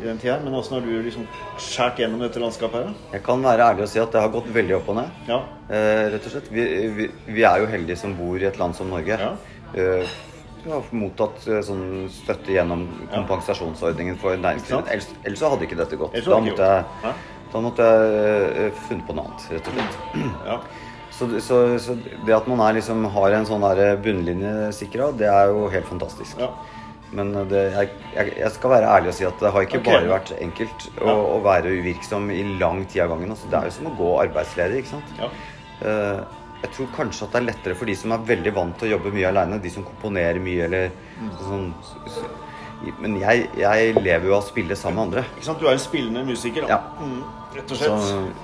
i 0.00 0.04
den 0.04 0.18
tida. 0.20 0.38
Men 0.44 0.54
åssen 0.54 0.76
har 0.76 0.84
du 0.84 0.92
liksom 1.02 1.26
skåret 1.58 2.00
gjennom 2.02 2.20
dette 2.24 2.40
landskapet 2.42 2.80
her? 2.80 2.88
da? 2.92 3.10
Jeg 3.16 3.24
kan 3.28 3.44
være 3.44 3.68
ærlig 3.72 3.86
og 3.86 3.92
si 3.92 4.00
at 4.02 4.12
det 4.12 4.20
har 4.24 4.32
gått 4.34 4.48
veldig 4.52 4.76
opp 4.78 4.88
og 4.92 4.98
ned. 5.00 5.20
Ja. 5.30 5.40
Eh, 5.68 6.04
rett 6.14 6.28
og 6.28 6.34
slett. 6.36 6.48
Vi, 6.52 6.64
vi, 6.96 7.10
vi 7.38 7.44
er 7.48 7.60
jo 7.64 7.68
heldige 7.72 8.00
som 8.00 8.16
bor 8.18 8.40
i 8.40 8.48
et 8.48 8.58
land 8.60 8.76
som 8.76 8.90
Norge. 8.92 9.16
Ja. 9.20 9.32
Eh, 9.76 10.16
har 10.72 10.90
mottatt 10.96 11.46
eh, 11.48 11.62
sånn 11.64 11.86
støtte 12.12 12.54
gjennom 12.54 12.86
kompensasjonsordningen 13.12 14.18
for 14.22 14.38
næringslivet. 14.40 14.92
Ellers, 14.92 15.08
ellers 15.22 15.42
så 15.42 15.52
hadde 15.52 15.68
ikke 15.68 15.80
dette 15.80 15.98
gått. 16.00 16.18
Da 16.26 16.40
måtte 16.42 16.70
jeg. 16.72 17.14
Da 17.52 17.62
måtte 17.62 17.88
jeg 17.88 18.46
eh, 18.66 18.80
funnet 18.88 19.06
på 19.08 19.16
noe 19.16 19.28
annet, 19.28 19.48
rett 19.54 19.70
og 19.70 19.78
slett. 19.78 20.00
ja. 20.50 20.60
Så, 21.16 21.26
så, 21.40 21.58
så 21.80 21.94
det 22.26 22.34
at 22.36 22.48
man 22.50 22.60
er 22.60 22.74
liksom, 22.76 23.06
har 23.14 23.32
en 23.32 23.46
sånn 23.48 23.62
bunnlinje 24.04 24.72
sikra, 24.76 25.08
det 25.16 25.30
er 25.32 25.48
jo 25.48 25.68
helt 25.72 25.88
fantastisk. 25.88 26.36
ja. 26.42 26.50
Men 27.14 27.30
det, 27.48 27.60
jeg, 27.70 27.90
jeg, 28.16 28.48
skal 28.56 28.72
være 28.72 28.88
ærlig 28.90 29.12
og 29.12 29.14
si 29.16 29.26
at 29.28 29.38
det 29.40 29.52
har 29.54 29.66
ikke 29.66 29.78
okay. 29.78 29.92
bare 29.94 30.08
vært 30.10 30.32
enkelt 30.42 30.88
å, 30.98 31.06
Ja. 31.06 31.14
å 31.36 31.36
være 31.44 31.76
uvirksom 31.78 32.26
i 32.34 32.42
lang 32.58 32.82
tid 32.90 33.04
av 33.04 33.14
gangen. 33.14 33.30
Altså, 33.32 33.50
det 33.52 33.60
er 33.60 33.70
jo 33.70 33.76
som 33.78 33.86
å 33.92 33.94
gå 33.96 34.10
arbeidsledig, 34.24 34.82
ikke 34.82 34.96
sant. 34.96 35.14
ja. 35.20 35.30
Eh, 35.86 36.20
jeg 36.62 36.72
tror 36.72 36.88
kanskje 36.96 37.26
at 37.26 37.32
det 37.34 37.40
er 37.40 37.46
lettere 37.50 37.76
for 37.78 37.86
de 37.90 37.94
som 37.98 38.12
er 38.16 38.24
veldig 38.32 38.52
vant 38.56 38.76
til 38.80 38.88
å 38.88 38.92
jobbe 38.96 39.12
mye 39.14 39.28
aleine. 39.28 39.58
De 39.62 39.70
som 39.72 39.84
komponerer 39.86 40.40
mye 40.42 40.64
eller 40.68 40.90
Mm. 41.16 41.30
sånn 41.40 41.74
Men 43.00 43.14
jeg, 43.18 43.48
jeg 43.56 43.94
lever 43.96 44.26
jo 44.28 44.34
av 44.36 44.42
å 44.42 44.46
spille 44.46 44.76
sammen 44.76 44.96
med 44.98 45.04
andre. 45.06 45.22
Ikke 45.38 45.46
sant? 45.46 45.60
Du 45.60 45.66
er 45.66 45.72
en 45.72 45.80
spillende 45.80 46.24
musiker, 46.28 46.66
da. 46.66 46.68
Ja. 46.68 46.80
Mm, 47.00 47.22
rett 47.56 47.70
og 47.72 47.78
slett. 47.80 48.42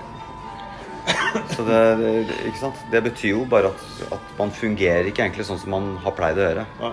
så 1.53 1.64
det, 1.66 1.81
det, 2.01 2.12
ikke 2.48 2.59
sant? 2.61 2.81
det 2.90 3.03
betyr 3.05 3.35
jo 3.35 3.44
bare 3.51 3.68
at, 3.72 3.83
at 4.16 4.33
man 4.38 4.51
fungerer 4.57 5.09
ikke 5.11 5.27
egentlig 5.27 5.44
sånn 5.48 5.61
som 5.61 5.75
man 5.75 5.96
har 6.05 6.14
pleid 6.16 6.40
å 6.40 6.46
gjøre. 6.46 6.64
Ja. 6.81 6.92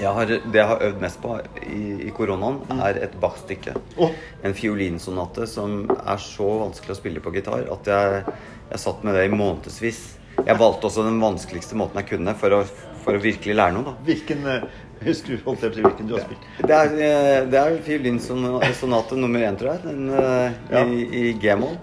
Jeg 0.00 0.10
har, 0.16 0.26
det 0.26 0.58
jeg 0.58 0.66
har 0.72 0.82
øvd 0.88 1.00
mest 1.02 1.20
på 1.22 1.36
i, 1.66 1.82
i 2.08 2.10
koronaen, 2.16 2.60
er 2.82 2.98
et 3.04 3.14
Bach-stykke. 3.22 3.74
Oh. 4.00 4.10
En 4.42 4.54
fiolinsonate 4.56 5.46
som 5.50 5.84
er 5.92 6.22
så 6.22 6.48
vanskelig 6.64 6.96
å 6.96 6.98
spille 6.98 7.22
på 7.22 7.32
gitar 7.34 7.68
at 7.70 7.90
jeg, 7.92 8.24
jeg 8.72 8.82
satt 8.82 9.04
med 9.06 9.18
det 9.18 9.26
i 9.28 9.32
månedsvis. 9.34 10.02
Jeg 10.46 10.58
valgte 10.58 10.88
også 10.88 11.04
den 11.06 11.20
vanskeligste 11.22 11.78
måten 11.78 12.00
jeg 12.02 12.08
kunne 12.12 12.34
for 12.38 12.56
å, 12.56 12.62
for 13.04 13.18
å 13.18 13.22
virkelig 13.22 13.54
lære 13.58 13.76
noe. 13.76 13.86
da. 13.90 13.94
Hvilken 14.08 14.48
eh, 14.50 14.64
hvis 15.06 15.22
du 15.26 15.32
holdt 15.44 15.64
etter 15.66 15.82
hvilken 15.84 16.08
du 16.10 16.14
har 16.16 16.24
spilt? 16.26 16.46
Det 16.62 16.76
er, 16.76 17.46
det 17.50 17.58
er 17.60 17.78
fiolinsonate 17.86 19.18
nummer 19.18 19.44
én, 19.44 19.58
tror 19.58 19.72
jeg. 19.72 19.80
Den, 19.86 20.10
ja. 20.12 20.82
I, 20.84 21.02
i 21.20 21.32
G-moll. 21.42 21.76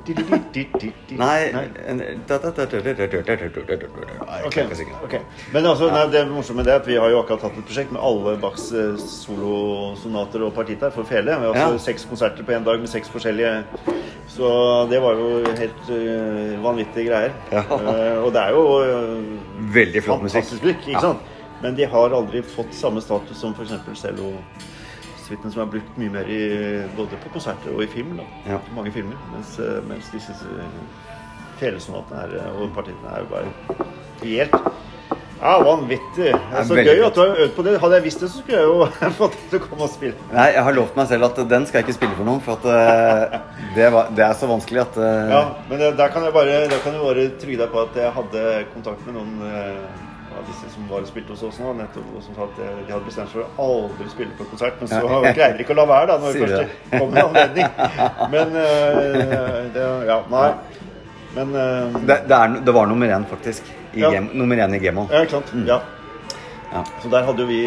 Nei 1.19 1.39
okay, 4.47 4.65
okay. 5.03 5.21
Men 5.53 5.65
altså, 5.65 5.89
nei, 5.93 6.05
det 6.13 6.25
morsomme 6.29 6.65
er 6.65 6.79
at 6.79 6.87
vi 6.87 6.97
har 6.99 7.11
jo 7.11 7.21
akkurat 7.23 7.47
hatt 7.47 7.59
et 7.59 7.67
prosjekt 7.67 7.93
med 7.95 8.03
alle 8.05 8.35
Bachs 8.41 8.69
solosonater 9.13 10.45
og 10.47 10.53
partitaer 10.57 10.93
for 10.95 11.07
fele. 11.09 11.35
Vi 11.39 11.49
har 11.49 11.55
altså 11.55 11.79
ja. 11.79 11.85
seks 11.89 12.07
konserter 12.09 12.45
på 12.45 12.55
én 12.55 12.65
dag 12.65 12.79
med 12.79 12.89
seks 12.91 13.09
forskjellige 13.09 13.63
Så 14.29 14.49
det 14.91 15.01
var 15.01 15.17
jo 15.17 15.41
helt 15.57 15.89
uh, 15.89 16.63
vanvittige 16.63 17.09
greier. 17.09 17.33
Ja. 17.51 17.63
Uh, 17.69 18.25
og 18.25 18.33
det 18.33 18.41
er 18.41 18.49
jo 18.49 18.63
uh, 18.79 19.73
Veldig 19.73 20.03
flott 20.03 20.23
musikk. 20.23 20.43
Fantastisk 20.43 20.63
blikk, 20.63 20.87
ikke 20.87 21.01
sant? 21.03 21.35
Men 21.61 21.75
de 21.75 21.85
har 21.85 22.15
aldri 22.15 22.41
fått 22.41 22.73
samme 22.75 23.01
status 23.03 23.37
som 23.37 23.55
f.eks. 23.55 23.73
cello-suiten, 24.01 25.51
som 25.51 25.63
er 25.65 25.71
brukt 25.75 25.97
mye 25.99 26.13
mer 26.13 26.31
i, 26.31 26.41
både 26.95 27.19
på 27.23 27.33
konserter 27.35 27.75
og 27.75 27.83
i 27.83 27.89
film. 27.91 28.21
Ja. 28.47 28.61
Mange 28.75 28.93
filmer. 28.95 29.19
Mens, 29.33 29.57
eh, 29.59 29.81
mens 29.89 30.11
disse 30.13 30.35
eh, 30.35 31.09
felesonatene 31.59 32.39
eh, 32.39 32.61
og 32.61 32.71
partiene 32.77 33.11
er 33.11 33.25
jo 33.25 33.33
bare 33.33 33.89
helt 34.23 34.55
ja, 35.39 35.53
vanvittig. 35.63 36.31
Det 36.31 36.57
er 36.59 36.65
så 36.67 36.75
gøy 36.79 37.03
at 37.05 37.15
du 37.15 37.21
har 37.21 37.37
øvd 37.43 37.53
på 37.55 37.63
det. 37.67 37.77
Hadde 37.79 37.99
jeg 37.99 38.07
visst 38.07 38.23
det, 38.23 38.31
så 38.31 38.41
skulle 38.41 38.59
jeg 38.59 38.71
jo 38.71 38.89
fått 39.21 39.35
deg 39.35 39.45
til 39.51 39.59
å 39.59 39.67
komme 39.67 39.87
og 39.87 39.91
spille. 39.91 40.27
Nei, 40.31 40.49
jeg 40.55 40.65
har 40.67 40.75
lovt 40.79 40.99
meg 40.99 41.11
selv 41.11 41.27
at 41.27 41.39
den 41.51 41.67
skal 41.67 41.79
jeg 41.81 41.89
ikke 41.89 41.99
spille 41.99 42.17
for 42.17 42.27
noen, 42.27 42.43
for 42.43 42.59
at 42.59 43.39
det, 43.75 43.87
var, 43.95 44.11
det 44.15 44.29
er 44.29 44.35
så 44.39 44.47
vanskelig 44.51 44.87
at 44.87 44.99
Ja, 45.03 45.43
men 45.71 45.83
der 45.83 46.11
kan 46.15 46.27
jeg 46.27 46.35
bare, 46.35 46.61
kan 46.83 46.95
jeg 46.95 47.03
bare 47.03 47.31
trygge 47.39 47.63
deg 47.65 47.73
på 47.75 47.83
at 47.83 47.99
jeg 47.99 48.15
hadde 48.15 48.45
kontakt 48.75 49.07
med 49.07 49.19
noen 49.19 50.07
av 50.39 50.47
disse 50.47 50.69
som 50.73 50.87
var 50.89 51.03
og 51.03 51.09
spilte 51.09 51.35
hos 51.35 51.43
oss 51.49 51.59
nå, 51.61 51.73
nettopp, 51.77 52.09
som 52.25 52.35
sa 52.37 52.47
at 52.47 52.59
de 52.59 52.93
hadde 52.93 53.05
bestemt 53.05 53.31
seg 53.31 53.41
for 53.41 53.45
å 53.45 53.67
aldri 53.83 54.09
spille 54.11 54.35
på 54.39 54.47
konsert, 54.51 54.79
men 54.81 54.91
så 54.91 55.01
greide 55.25 55.57
de 55.59 55.65
ikke 55.65 55.75
å 55.75 55.79
la 55.81 55.87
være 55.89 56.09
da, 56.11 56.17
når 56.23 56.33
det 56.35 56.41
først 56.45 56.93
kom 56.95 57.13
en 57.13 57.21
anledning. 57.27 57.67
Men 58.33 58.55
uh, 58.55 59.57
det, 59.75 59.87
Ja, 60.09 60.19
nei. 60.33 60.49
Men 61.35 61.51
uh, 61.53 61.99
Det, 62.01 62.15
det, 62.25 62.37
er, 62.39 62.59
det 62.65 62.73
var 62.79 62.87
nummer 62.89 63.11
én, 63.19 63.27
faktisk. 63.29 63.67
I 63.93 64.03
Ja. 64.05 64.11
game, 64.13 64.29
nummer 64.37 64.57
én 64.65 64.75
i 64.77 64.79
Gemo. 64.83 65.07
Ja, 65.11 65.23
ikke 65.25 65.39
sant? 65.39 65.53
Ja. 65.67 65.79
Ja. 66.71 66.83
Så 67.01 67.09
der 67.09 67.25
hadde 67.25 67.41
jo 67.41 67.49
vi 67.49 67.63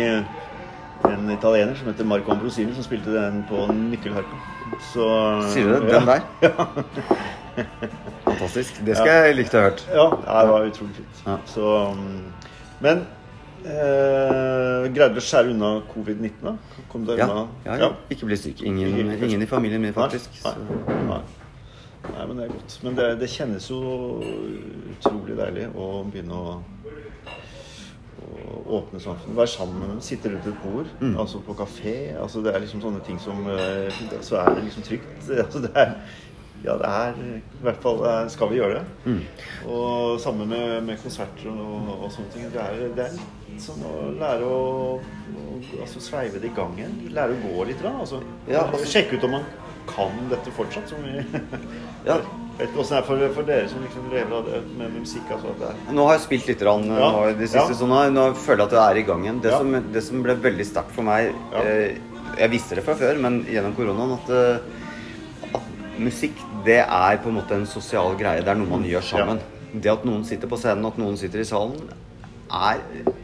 en 1.11 1.31
italiener 1.35 1.75
som 1.75 1.89
heter 1.91 2.07
Marco 2.07 2.31
Ambrosini, 2.35 2.75
som 2.77 2.85
spilte 2.87 3.11
den 3.15 3.41
på 3.49 3.67
nyckelharpa. 3.75 4.39
Så 4.93 5.07
Sier 5.53 5.67
du 5.69 5.73
det? 5.81 5.91
Den 5.93 6.07
der? 6.07 6.21
Fantastisk. 8.25 8.79
Det 8.87 8.97
skal 8.97 9.27
jeg 9.27 9.37
likt 9.41 9.55
å 9.55 9.61
ha 9.61 9.65
hørt. 9.67 9.83
Ja, 9.91 10.07
ja, 10.15 10.37
det 10.47 10.53
var 10.55 10.69
utrolig 10.71 10.95
fint. 11.01 11.23
Ja. 11.27 11.35
Så, 11.51 11.73
um, 11.93 12.23
men 12.83 13.05
eh, 13.65 14.89
greide 14.93 15.15
du 15.15 15.21
å 15.21 15.25
skjære 15.25 15.53
unna 15.55 15.71
covid-19, 15.93 16.41
da? 16.43 16.57
Kom 16.93 17.05
du 17.07 17.15
Ja, 17.17 17.29
unna? 17.29 17.45
ja, 17.67 17.77
ja. 17.87 17.91
Ikke 18.11 18.27
bli 18.29 18.37
syk. 18.37 18.63
Ingen, 18.67 19.15
ingen 19.23 19.43
i 19.43 19.47
familien 19.47 19.81
min, 19.85 19.95
faktisk. 19.97 20.31
Nei, 20.45 20.55
nei, 20.89 20.99
nei. 21.09 21.21
nei, 22.13 22.27
men 22.27 22.37
det 22.41 22.45
er 22.49 22.55
godt. 22.57 22.79
Men 22.83 22.99
det, 22.99 23.09
det 23.23 23.31
kjennes 23.31 23.69
jo 23.71 23.79
utrolig 24.97 25.37
deilig 25.39 25.69
å 25.79 25.91
begynne 26.11 26.35
å, 26.35 26.57
å 28.23 28.65
åpne 28.81 29.01
samfunnet. 29.03 29.37
Være 29.39 29.53
sammen 29.55 30.01
sitte 30.05 30.33
rundt 30.33 30.47
et 30.51 30.59
bord, 30.65 30.91
Mm. 31.01 31.17
altså 31.23 31.41
på 31.47 31.55
kafé. 31.59 31.97
Altså 32.21 32.43
det 32.43 32.55
er 32.55 32.61
liksom 32.67 32.83
sånne 32.83 33.01
ting 33.07 33.19
som 33.23 33.47
eh, 33.51 33.91
Så 34.21 34.37
er 34.43 34.55
det 34.59 34.65
liksom 34.69 34.83
trygt. 34.87 35.31
Altså 35.47 35.63
det 35.65 35.73
er 35.75 35.95
ja, 36.65 36.77
det 36.79 36.89
er 36.89 37.17
I 37.23 37.63
hvert 37.67 37.81
fall 37.83 38.03
eh, 38.07 38.29
skal 38.33 38.51
vi 38.53 38.59
gjøre 38.61 38.81
det. 38.81 38.85
Mm. 39.07 39.23
Og 39.69 40.21
sammen 40.23 40.49
med, 40.53 40.83
med 40.87 41.01
konserter 41.03 41.49
og, 41.53 41.89
og 42.05 42.11
sånne 42.15 42.31
ting. 42.35 42.47
Det 42.55 42.61
er, 42.63 42.85
det 42.97 43.07
er 43.09 43.17
litt 43.19 43.63
sånn 43.63 43.83
å 43.89 43.97
lære 44.21 44.47
å, 44.47 45.01
å 45.01 45.57
altså 45.83 46.01
sveive 46.03 46.39
det 46.43 46.53
i 46.53 46.55
gang 46.57 46.77
igjen. 46.79 46.95
Lære 47.15 47.35
å 47.39 47.43
gå 47.49 47.67
litt. 47.71 47.83
Da, 47.83 47.95
altså. 48.05 48.23
Ja, 48.49 48.67
altså- 48.69 48.87
Sjekke 48.93 49.19
ut 49.19 49.27
om 49.29 49.37
man 49.39 49.45
kan 49.91 50.15
dette 50.31 50.51
fortsatt. 50.55 50.89
Som 50.93 51.03
vi 51.03 51.19
Ja. 52.11 52.21
Vet 52.59 52.69
ikke 52.69 52.83
åssen 52.83 52.95
det 52.95 53.01
er 53.01 53.07
for, 53.09 53.23
for 53.35 53.47
dere 53.49 53.69
som 53.71 53.81
liksom 53.83 54.09
lever 54.13 54.35
av 54.37 54.45
det 54.51 54.59
med, 54.77 54.93
musikk. 55.01 55.25
Altså, 55.33 55.55
det 55.59 55.71
er 55.71 55.95
Nå 55.97 56.05
har 56.07 56.19
jeg 56.19 56.25
spilt 56.27 56.49
litt 56.51 56.63
rann, 56.69 56.85
Ja. 56.91 57.09
nå, 57.15 57.23
det 57.39 57.49
siste, 57.49 57.63
Ja. 57.73 57.79
så 57.81 57.87
nå, 57.89 58.01
nå 58.13 58.27
føler 58.37 58.63
jeg 58.63 58.69
at 58.69 58.75
det 58.77 58.83
er 58.83 59.01
i 59.01 59.05
gang 59.09 59.25
igjen. 59.27 59.41
Det, 59.43 59.51
Ja. 59.55 59.59
som, 59.63 59.77
det 59.95 60.03
som 60.05 60.23
ble 60.23 60.35
veldig 60.47 60.67
sterkt 60.69 60.93
for 60.95 61.03
meg 61.09 61.33
eh, 61.59 61.97
Jeg 62.39 62.51
visste 62.53 62.77
det 62.79 62.85
fra 62.85 62.95
før, 62.97 63.19
men 63.25 63.41
gjennom 63.49 63.75
koronaen 63.77 64.13
at, 64.19 64.31
eh, 64.37 65.49
at 65.57 65.99
musikk 66.01 66.39
det 66.67 66.81
er 66.85 67.19
på 67.23 67.29
en 67.31 67.39
måte 67.41 67.57
en 67.59 67.67
sosial 67.67 68.15
greie. 68.21 68.43
Det 68.45 68.53
er 68.53 68.59
noe 68.61 68.71
man 68.71 68.87
gjør 68.87 69.05
sammen. 69.09 69.41
Det 69.73 69.91
at 69.93 70.05
noen 70.05 70.25
sitter 70.29 70.51
på 70.51 70.59
scenen, 70.61 70.85
at 70.87 70.99
noen 71.01 71.17
sitter 71.21 71.41
i 71.43 71.49
salen, 71.49 71.89
er, 72.53 72.83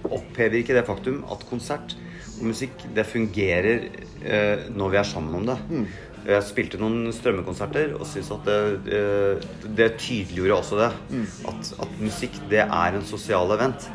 opphever 0.09 0.63
ikke 0.63 0.77
det 0.79 0.87
faktum 0.89 1.21
at 1.31 1.43
konsert 1.51 1.95
og 2.39 2.47
musikk 2.49 2.85
det 2.95 3.05
fungerer 3.05 3.89
eh, 4.25 4.69
når 4.73 4.93
vi 4.95 5.01
er 5.01 5.09
sammen 5.09 5.35
om 5.41 5.49
det. 5.51 5.57
Mm. 5.69 5.87
Jeg 6.29 6.45
spilte 6.49 6.79
noen 6.81 7.13
strømmekonserter 7.15 7.95
og 7.97 8.05
syns 8.09 8.31
at 8.35 8.47
det, 8.49 8.59
eh, 8.95 9.47
det 9.79 9.89
tydeliggjorde 10.01 10.59
også 10.63 10.79
det. 10.81 10.91
Mm. 11.13 11.27
At, 11.53 11.73
at 11.85 11.97
musikk 12.03 12.39
det 12.51 12.63
er 12.65 12.99
en 12.99 13.07
sosial 13.09 13.53
event. 13.57 13.89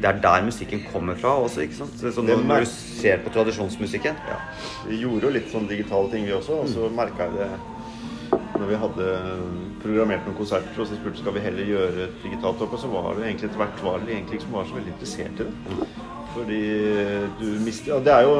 Det 0.00 0.08
er 0.08 0.20
der 0.24 0.46
musikken 0.46 0.80
kommer 0.90 1.14
fra 1.20 1.34
også. 1.44 1.60
ikke 1.66 1.76
sant? 1.82 1.98
Så 2.00 2.22
når, 2.24 2.40
når 2.48 2.64
du 2.64 2.70
ser 2.72 3.20
på 3.20 3.32
tradisjonsmusikken 3.34 4.16
ja. 4.30 4.38
Vi 4.88 5.02
gjorde 5.02 5.28
jo 5.28 5.34
litt 5.34 5.50
sånn 5.52 5.68
digitale 5.68 6.08
ting, 6.12 6.24
vi 6.24 6.32
også. 6.36 6.62
Og 6.64 6.72
så 6.72 6.88
Mm. 6.88 6.96
merka 6.96 7.28
jeg 7.28 7.36
det 7.36 7.50
vi 8.70 8.78
hadde 8.78 9.06
programmert 9.82 10.26
noen 10.26 10.38
konserter, 10.38 10.76
og 10.78 10.88
så 10.88 10.98
spurte 10.98 11.20
skal 11.20 11.34
vi 11.36 11.44
heller 11.44 11.68
gjøre 11.74 12.06
et 12.06 12.18
digitalt 12.24 12.62
opp, 12.64 12.76
og 12.76 12.82
så 12.82 12.90
var 12.92 13.14
det 13.18 13.26
egentlig 13.26 13.50
etter 13.50 13.62
hvert 13.62 13.82
egentlig 14.06 14.38
ikke 14.38 14.46
som 14.46 14.58
var 14.58 14.68
så 14.68 14.78
veldig 14.78 14.94
interessert 14.94 15.42
i 15.42 15.48
det. 15.48 15.88
Fordi 16.30 16.60
du 17.40 17.46
mister 17.64 17.90
ja, 17.90 17.96
Det 18.06 18.12
er 18.14 18.22
jo 18.22 18.34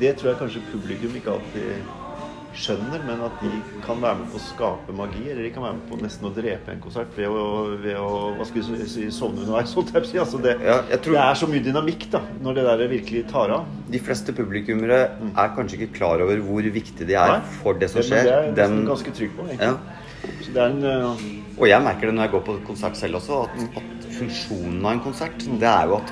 Det 0.00 0.10
tror 0.18 0.28
jeg 0.28 0.38
kanskje 0.42 0.60
publikum 0.68 1.14
ikke 1.16 1.32
alltid 1.32 1.94
skjønner, 2.56 3.02
men 3.06 3.20
at 3.26 3.40
de 3.42 3.50
kan 3.84 4.00
være 4.02 4.18
med 4.20 4.30
på 4.32 4.38
å 4.40 4.42
skape 4.42 4.94
magi, 4.96 5.22
eller 5.30 5.42
de 5.46 5.50
kan 5.54 5.64
være 5.66 5.76
med 5.78 5.84
på 5.90 5.98
nesten 6.02 6.28
å 6.28 6.32
drepe 6.36 6.72
en 6.72 6.80
konsert 6.82 7.12
ved 7.16 7.28
å, 7.28 7.44
ved 7.82 7.98
å 8.00 8.08
hva 8.38 8.46
skal 8.48 8.62
vi 8.72 8.86
si, 8.90 9.06
sovne 9.14 9.44
underveis. 9.44 9.72
si. 10.10 10.18
Altså 10.22 10.40
det, 10.42 10.56
Ja, 10.64 10.78
tror- 10.96 11.18
det 11.18 11.24
er 11.26 11.40
så 11.42 11.48
mye 11.52 11.64
dynamikk 11.66 12.08
da, 12.12 12.22
når 12.42 12.58
det 12.60 12.66
der 12.70 12.84
virkelig 12.96 13.24
tar 13.32 13.52
av. 13.58 13.68
De 13.92 14.00
fleste 14.02 14.34
publikummere 14.36 15.00
er 15.28 15.54
kanskje 15.56 15.80
ikke 15.82 15.92
klar 16.00 16.24
over 16.24 16.40
hvor 16.46 16.66
viktig 16.80 17.06
de 17.06 17.14
er 17.18 17.36
Nei. 17.36 17.40
for 17.62 17.78
det 17.78 17.90
som 17.92 18.02
skjer. 18.02 18.24
Det 18.24 18.32
er 18.32 18.46
jeg 18.50 18.54
Den- 18.62 18.84
ganske 18.88 19.14
trygg 19.20 19.36
på, 19.38 19.48
ja. 19.60 19.74
Så 20.42 20.52
det 20.54 20.62
en 20.62 20.80
uh, 20.82 21.26
Og 21.60 21.68
jeg 21.68 21.82
merker 21.84 22.08
det 22.08 22.14
når 22.16 22.26
jeg 22.26 22.32
går 22.32 22.44
på 22.48 22.54
konsert 22.66 22.96
selv 22.98 23.20
også, 23.20 23.44
at, 23.46 23.76
at 23.78 24.06
funksjonen 24.16 24.80
av 24.84 24.92
en 24.96 25.00
konsert, 25.04 25.38
det 25.60 25.68
er 25.70 25.86
jo 25.92 26.00
at, 26.00 26.10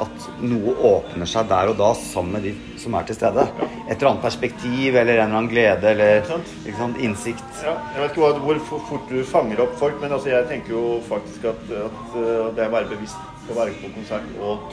at, 0.00 0.26
noe 0.42 0.74
åpner 0.90 1.28
seg 1.28 1.48
der 1.50 1.70
og 1.72 1.76
da 1.78 1.90
sammen 1.98 2.32
med 2.36 2.42
de 2.48 2.52
som 2.80 2.94
er 2.98 3.06
til 3.08 3.16
stede. 3.18 3.46
Et 3.88 3.96
eller 3.96 4.10
annet 4.10 4.22
perspektiv 4.24 4.94
eller 4.96 5.12
en 5.18 5.24
eller 5.24 5.24
annen 5.28 5.50
glede 5.52 5.90
eller 5.94 6.22
sant. 6.28 6.52
ikke 6.66 6.78
sant, 6.78 7.00
innsikt. 7.00 7.50
ja, 7.64 7.74
Jeg 7.94 8.02
vet 8.04 8.16
ikke 8.16 8.44
hvor 8.46 8.62
fort 8.90 9.10
du 9.10 9.18
fanger 9.24 9.60
opp 9.66 9.74
folk, 9.80 9.98
men 10.02 10.12
altså, 10.12 10.30
jeg 10.32 10.48
tenker 10.52 10.76
jo 10.76 10.84
faktisk 11.08 11.44
at, 11.52 11.66
at 11.88 12.16
øh, 12.16 12.46
det 12.56 12.68
å 12.68 12.72
være 12.76 12.92
bevisst 12.94 13.18
på 13.46 13.54
å 13.54 13.60
være 13.60 13.76
på 13.82 13.92
konsert 13.96 14.30
og 14.40 14.72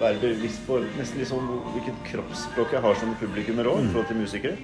være 0.00 0.18
bevisst 0.20 0.60
på 0.66 0.82
nesten 0.98 1.22
liksom 1.22 1.46
hvilket 1.72 2.00
kroppsspråk 2.10 2.74
jeg 2.76 2.82
har 2.84 2.98
som 3.00 3.14
publikummer 3.20 3.70
òg, 3.70 3.80
i 3.80 3.92
forhold 3.92 4.10
til 4.10 4.18
musikere. 4.20 4.56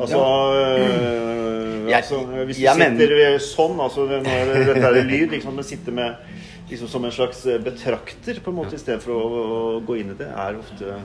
Altså, 0.00 0.20
øh, 0.22 1.90
altså 1.96 2.20
Hvis 2.46 2.56
du 2.56 2.62
sitter 2.62 2.78
mener- 2.78 3.38
sånn, 3.42 3.80
altså 3.80 4.06
når 4.06 4.22
dette 4.64 4.86
er 4.86 5.02
lyd, 5.04 5.30
liksom, 5.34 5.54
men 5.54 5.64
sitter 5.64 5.92
med 5.92 6.14
liksom 6.72 6.88
som 6.88 7.04
en 7.04 7.12
slags 7.12 7.44
eh, 7.46 7.60
betrakter 7.60 8.40
på 8.44 8.50
en 8.50 8.58
måte 8.62 8.76
istedenfor 8.78 9.14
å, 9.14 9.24
å 9.76 9.80
gå 9.86 9.98
inn 10.00 10.14
i 10.14 10.18
det, 10.18 10.30
er 10.30 10.60
ofte 10.60 11.02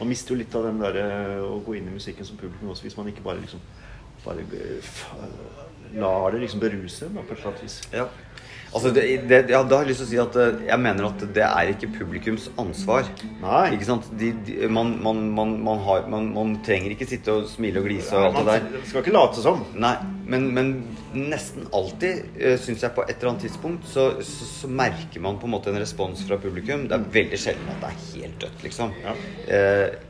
Man 0.00 0.08
mister 0.08 0.32
jo 0.32 0.40
litt 0.40 0.54
av 0.56 0.64
den 0.64 0.78
der 0.80 0.96
eh, 0.96 1.38
å 1.44 1.58
gå 1.64 1.76
inn 1.76 1.88
i 1.90 1.94
musikken 1.94 2.24
som 2.24 2.38
publikum 2.40 2.72
også, 2.72 2.86
hvis 2.86 2.96
man 2.96 3.08
ikke 3.10 3.24
bare 3.24 3.42
liksom 3.42 3.60
bare 4.24 4.44
eh, 4.56 4.92
lar 6.00 6.32
det 6.32 6.42
liksom 6.44 6.60
beruse 6.62 7.08
en, 7.08 7.18
på 7.20 7.34
et 7.34 7.38
eller 7.38 7.50
annet 7.50 7.64
vis. 7.64 7.80
Ja. 7.92 8.06
Altså 8.70 8.92
det, 8.94 9.02
det, 9.26 9.38
ja, 9.50 9.60
da 9.66 9.80
har 9.80 9.82
jeg 9.82 9.90
lyst 9.90 10.04
til 10.04 10.06
å 10.06 10.10
si 10.12 10.18
at 10.22 10.36
eh, 10.38 10.60
jeg 10.68 10.78
mener 10.78 11.08
at 11.08 11.22
det 11.34 11.42
er 11.42 11.72
ikke 11.72 11.88
publikums 11.96 12.46
ansvar. 12.60 13.08
Nei. 13.42 13.64
Ikke 13.74 13.88
sant? 13.88 14.06
De, 14.20 14.30
de, 14.46 14.58
man, 14.70 14.92
man, 15.02 15.24
man, 15.34 15.56
man, 15.66 15.80
har, 15.86 16.06
man, 16.12 16.28
man 16.36 16.52
trenger 16.66 16.94
ikke 16.94 17.08
sitte 17.10 17.34
og 17.34 17.48
smile 17.50 17.82
og 17.82 17.88
glise 17.90 18.14
og 18.14 18.28
alt 18.28 18.38
det 18.38 18.46
der. 18.52 18.68
Man 18.76 18.86
skal 18.92 19.02
ikke 19.02 19.16
late 19.16 19.42
som. 19.42 19.64
Nei, 19.74 19.94
men, 20.30 20.46
men 20.54 20.70
nesten 21.16 21.66
alltid, 21.74 22.22
uh, 22.38 22.54
syns 22.62 22.86
jeg, 22.86 22.94
på 22.94 23.02
et 23.08 23.16
eller 23.16 23.32
annet 23.32 23.48
tidspunkt, 23.48 23.90
så, 23.90 24.06
så, 24.22 24.50
så 24.62 24.70
merker 24.70 25.24
man 25.24 25.40
på 25.42 25.50
en 25.50 25.56
måte 25.56 25.74
en 25.74 25.80
respons 25.82 26.22
fra 26.28 26.38
publikum. 26.38 26.86
Det 26.86 26.94
er 26.94 27.10
veldig 27.18 27.42
sjelden 27.42 27.74
at 27.74 27.82
det 27.82 27.90
er 27.90 28.06
helt 28.20 28.38
dødt, 28.46 28.62
liksom. 28.68 28.94
Ja. 29.02 29.16
Eh, 29.50 30.09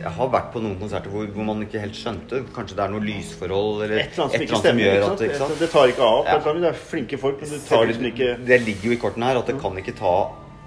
jeg 0.00 0.10
har 0.16 0.30
vært 0.32 0.48
på 0.52 0.60
noen 0.62 0.78
konserter 0.80 1.12
hvor, 1.12 1.26
hvor 1.34 1.46
man 1.46 1.60
ikke 1.62 1.80
helt 1.82 1.98
skjønte. 1.98 2.40
Kanskje 2.54 2.78
det 2.78 2.84
er 2.84 2.94
noe 2.94 3.04
lysforhold 3.04 3.84
eller 3.86 4.00
Et 4.02 4.14
eller 4.16 4.24
annet 4.24 4.34
som 4.34 4.46
ikke 4.46 4.56
som 4.56 4.64
stemmer. 4.64 4.88
gjør 4.88 5.04
at 5.10 5.26
sant? 5.40 5.58
Det 5.60 5.68
tar 5.70 5.92
ikke 5.92 6.08
av. 6.08 6.30
Ja. 6.30 6.38
Det 6.44 6.70
er 6.70 6.80
flinke 6.92 7.20
folk, 7.20 7.42
men 7.42 7.52
det 7.54 7.60
tar 7.68 7.84
liksom 7.90 8.08
ikke 8.10 8.30
Det 8.48 8.58
ligger 8.64 8.90
jo 8.90 8.96
i 8.96 9.02
kortene 9.04 9.30
her 9.30 9.42
at 9.42 9.52
det 9.52 9.60
kan 9.62 9.78
ikke 9.78 9.94
ta 10.00 10.14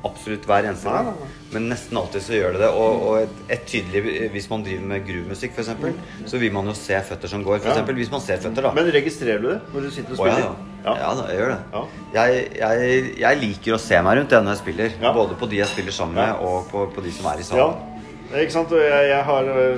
absolutt 0.08 0.46
hver 0.48 0.68
eneste 0.70 0.94
gang. 0.94 1.10
Men 1.52 1.68
nesten 1.72 1.98
alltid 2.00 2.24
så 2.24 2.38
gjør 2.38 2.56
det 2.56 2.62
det. 2.62 2.70
Og, 2.70 3.04
og 3.10 3.20
et, 3.24 3.42
et 3.56 3.66
tydelig 3.68 4.30
Hvis 4.34 4.48
man 4.52 4.64
driver 4.66 4.88
med 4.94 5.06
groovemusikk, 5.08 5.58
f.eks., 5.58 6.30
så 6.32 6.42
vil 6.42 6.54
man 6.56 6.70
jo 6.70 6.76
se 6.78 7.00
føtter 7.10 7.32
som 7.32 7.44
går. 7.46 7.60
For 7.64 7.74
eksempel, 7.74 7.98
Hvis 8.00 8.14
man 8.14 8.24
ser 8.24 8.40
føtter, 8.44 8.68
da. 8.70 8.74
Men 8.78 8.92
registrerer 8.96 9.44
du 9.44 9.50
det 9.52 9.60
når 9.74 9.88
du 9.88 9.92
sitter 9.96 10.16
og 10.16 10.28
ja, 10.28 10.38
spiller? 10.38 10.56
ja. 10.86 10.96
ja 11.02 11.12
da, 11.20 11.28
jeg 11.32 11.42
gjør 11.42 11.54
det. 11.54 11.60
Ja. 11.74 11.84
Jeg, 12.16 12.48
jeg, 12.62 13.04
jeg 13.26 13.42
liker 13.44 13.76
å 13.76 13.82
se 13.82 14.02
meg 14.08 14.22
rundt 14.22 14.34
det 14.36 14.42
når 14.46 14.56
jeg 14.56 14.64
spiller. 14.64 14.98
Ja. 15.02 15.14
Både 15.18 15.40
på 15.40 15.52
de 15.52 15.62
jeg 15.64 15.72
spiller 15.74 15.96
sammen 16.00 16.20
med, 16.22 16.44
og 16.48 16.72
på, 16.72 16.88
på 16.96 17.06
de 17.06 17.14
som 17.16 17.32
er 17.34 17.42
i 17.42 17.48
Ja, 17.48 17.52
salen. 17.52 17.97
Ikke 18.36 18.52
sant. 18.52 18.72
Og 18.76 18.80
jeg, 18.84 19.10
jeg 19.10 19.24
har 19.24 19.48
øh, 19.54 19.78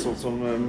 sånn 0.00 0.16
som 0.16 0.38
øh, 0.42 0.60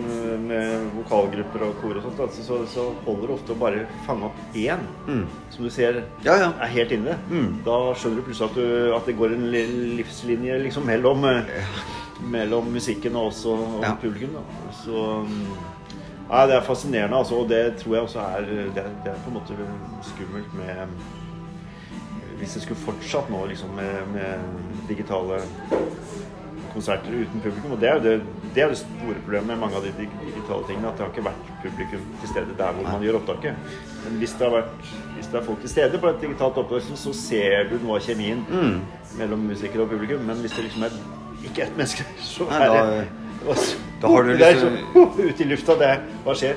med 0.44 0.90
vokalgrupper 0.98 1.64
og 1.70 1.78
kor 1.82 1.96
og 1.96 2.04
sånt, 2.04 2.20
altså, 2.26 2.44
så, 2.44 2.58
så 2.68 2.88
holder 3.06 3.28
det 3.30 3.36
ofte 3.38 3.54
å 3.56 3.60
bare 3.62 3.86
fange 4.08 4.28
opp 4.28 4.58
én 4.60 4.84
Mm. 5.08 5.24
som 5.54 5.64
du 5.64 5.70
ser 5.72 6.02
Ja, 6.26 6.36
ja. 6.38 6.50
er 6.62 6.74
helt 6.76 6.92
inne. 6.92 7.16
Mm. 7.32 7.62
Da 7.66 7.78
skjønner 7.96 8.20
du 8.20 8.26
plutselig 8.28 8.50
at, 8.50 8.56
du, 8.60 8.96
at 8.98 9.06
det 9.08 9.16
går 9.18 9.36
en 9.38 9.48
livslinje 9.98 10.60
liksom 10.66 10.86
mellom, 10.92 11.24
øh, 11.24 11.44
mellom 12.32 12.68
musikken 12.74 13.16
og 13.16 13.32
også 13.32 13.56
og 13.56 13.84
Ja. 13.84 13.94
publikum. 14.02 14.36
Da. 14.36 14.74
Så 14.84 15.06
mm, 15.28 15.46
Nei, 16.32 16.46
det 16.48 16.56
er 16.56 16.62
fascinerende, 16.64 17.18
altså, 17.18 17.36
og 17.42 17.50
det 17.50 17.76
tror 17.82 17.94
jeg 17.96 18.04
også 18.06 18.20
er 18.24 18.46
Det, 18.76 18.84
det 19.04 19.12
er 19.12 19.18
på 19.26 19.32
en 19.32 19.34
måte 19.36 19.56
skummelt 20.08 20.54
med 20.56 20.94
Hvis 22.40 22.54
det 22.56 22.62
skulle 22.64 22.80
fortsatt 22.86 23.28
nå 23.30 23.42
liksom 23.50 23.74
med, 23.76 24.14
med 24.14 24.88
digitale 24.88 25.42
konserter 26.74 27.14
uten 27.14 27.42
publikum. 27.44 27.72
Og 27.76 27.80
det 27.82 27.90
er 27.90 27.96
jo 27.98 28.04
det, 28.06 28.14
det, 28.56 28.64
er 28.64 28.68
det 28.74 28.78
store 28.82 29.16
problemet 29.26 29.48
med 29.52 29.60
mange 29.64 29.76
av 29.80 29.84
de 29.86 29.92
digitale 30.00 30.64
tingene. 30.68 30.88
At 30.92 30.98
det 31.00 31.06
har 31.06 31.12
ikke 31.14 31.26
vært 31.28 31.52
publikum 31.64 32.04
til 32.22 32.32
stede 32.34 32.58
der 32.58 32.76
hvor 32.78 32.88
man 32.92 33.06
gjør 33.06 33.20
opptaket. 33.22 33.56
Men 34.06 34.18
hvis 34.22 34.36
det, 34.40 34.48
har 34.48 34.56
vært, 34.58 34.92
hvis 35.18 35.32
det 35.32 35.40
er 35.42 35.46
folk 35.48 35.62
til 35.66 35.74
stede 35.76 36.02
på 36.02 36.12
et 36.14 36.22
digitalt 36.26 36.58
opptak, 36.64 36.82
så- 36.96 37.14
ser 37.22 37.70
du 37.70 37.78
noe 37.84 37.96
av 38.00 38.06
kjemien 38.08 38.46
Mm. 38.50 38.82
mellom 39.18 39.40
musiker 39.52 39.82
og 39.82 39.90
publikum. 39.90 40.26
Men 40.26 40.36
hvis 40.44 40.52
det 40.58 40.64
liksom 40.70 40.84
er 40.84 40.96
ikke 41.44 41.64
ett 41.68 41.78
menneske, 41.78 42.04
så 42.34 42.48
Nei, 42.50 42.62
er 42.62 42.72
det 42.72 43.08
da 44.02 44.08
har 44.08 44.24
du 44.24 44.30
liksom- 44.38 44.78
sånn 44.94 45.26
ut 45.30 45.42
i 45.42 45.44
lufta. 45.44 45.76
Det, 45.80 46.00
hva 46.26 46.36
skjer? 46.36 46.56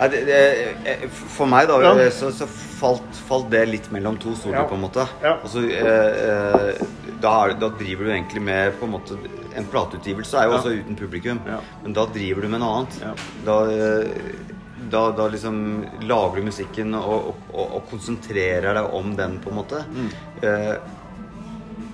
Nei, 0.00 0.08
det, 0.08 0.26
det, 0.26 0.40
eh, 0.86 1.08
for 1.10 1.46
meg, 1.50 1.66
da, 1.68 2.10
så, 2.14 2.30
så 2.30 2.46
falt, 2.78 3.20
falt 3.28 3.48
det 3.52 3.64
litt 3.68 3.90
mellom 3.94 4.16
to 4.22 4.34
stoler, 4.38 4.60
Ja. 4.62 4.66
på 4.70 4.74
en 4.78 4.84
måte. 4.86 5.04
Ja. 5.22 5.34
Og 5.42 5.48
så, 5.52 5.62
eh, 5.68 6.84
da, 7.20 7.32
er, 7.48 7.54
da 7.58 7.68
driver 7.78 8.04
du 8.08 8.10
egentlig 8.14 8.42
med 8.42 8.78
på 8.80 8.86
en 8.88 8.92
måte 8.96 9.18
En 9.58 9.64
plateutgivelse 9.66 10.36
er 10.38 10.44
jo 10.46 10.52
Ja. 10.52 10.58
også 10.58 10.70
uten 10.78 10.94
publikum, 10.96 11.40
men 11.82 11.92
da 11.96 12.04
driver 12.06 12.42
du 12.42 12.48
med 12.48 12.60
noe 12.60 12.76
annet. 12.84 13.16
Da, 13.44 13.56
eh, 13.66 14.06
da, 14.90 15.10
da 15.10 15.26
liksom 15.28 15.56
lager 16.06 16.36
du 16.36 16.42
musikken 16.46 16.94
og, 16.94 17.34
og, 17.52 17.74
og 17.74 17.82
konsentrerer 17.90 18.74
deg 18.78 18.94
om 18.94 19.16
den, 19.18 19.38
på 19.42 19.50
en 19.50 19.56
måte. 19.58 19.82
Mm. 19.90 20.10
Eh, 20.42 20.76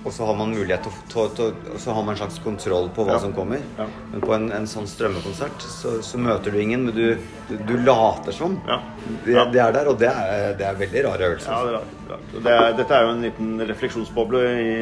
og 0.05 0.13
så 0.13 0.25
har 0.29 0.35
man 0.37 0.51
mulighet 0.53 0.85
til 1.09 1.19
å 1.19 1.49
så 1.81 1.93
har 1.95 2.03
man 2.05 2.13
en 2.13 2.19
slags 2.19 2.37
kontroll 2.43 2.89
på 2.93 3.03
hva 3.07 3.15
Ja. 3.15 3.19
som 3.23 3.33
kommer. 3.33 3.61
Ja. 3.77 3.87
Men 4.11 4.21
på 4.21 4.33
en, 4.35 4.51
en 4.53 4.67
sånn 4.69 4.85
strømmekonsert 4.87 5.65
så, 5.65 5.95
så 6.05 6.17
møter 6.21 6.53
du 6.53 6.59
ingen, 6.61 6.85
men 6.85 6.93
du, 6.95 7.17
du, 7.49 7.55
du 7.65 7.73
later 7.83 8.31
som. 8.35 8.59
Ja. 8.69 8.79
Det, 9.25 9.33
det 9.55 9.61
er 9.65 9.71
der, 9.79 9.89
og 9.89 9.97
det 9.99 10.11
er, 10.11 10.53
det 10.59 10.67
er 10.69 10.77
veldig 10.79 11.03
rar 11.07 11.25
øvelse. 11.29 11.49
Ja, 11.49 11.61
det 11.65 11.73
er 11.73 11.77
rart. 11.79 11.95
rart. 12.11 12.35
Det 12.45 12.53
er, 12.55 12.73
dette 12.77 12.93
er 12.99 13.07
jo 13.07 13.13
en 13.15 13.25
liten 13.25 13.65
refleksjonsboble 13.73 14.43
i, 14.61 14.73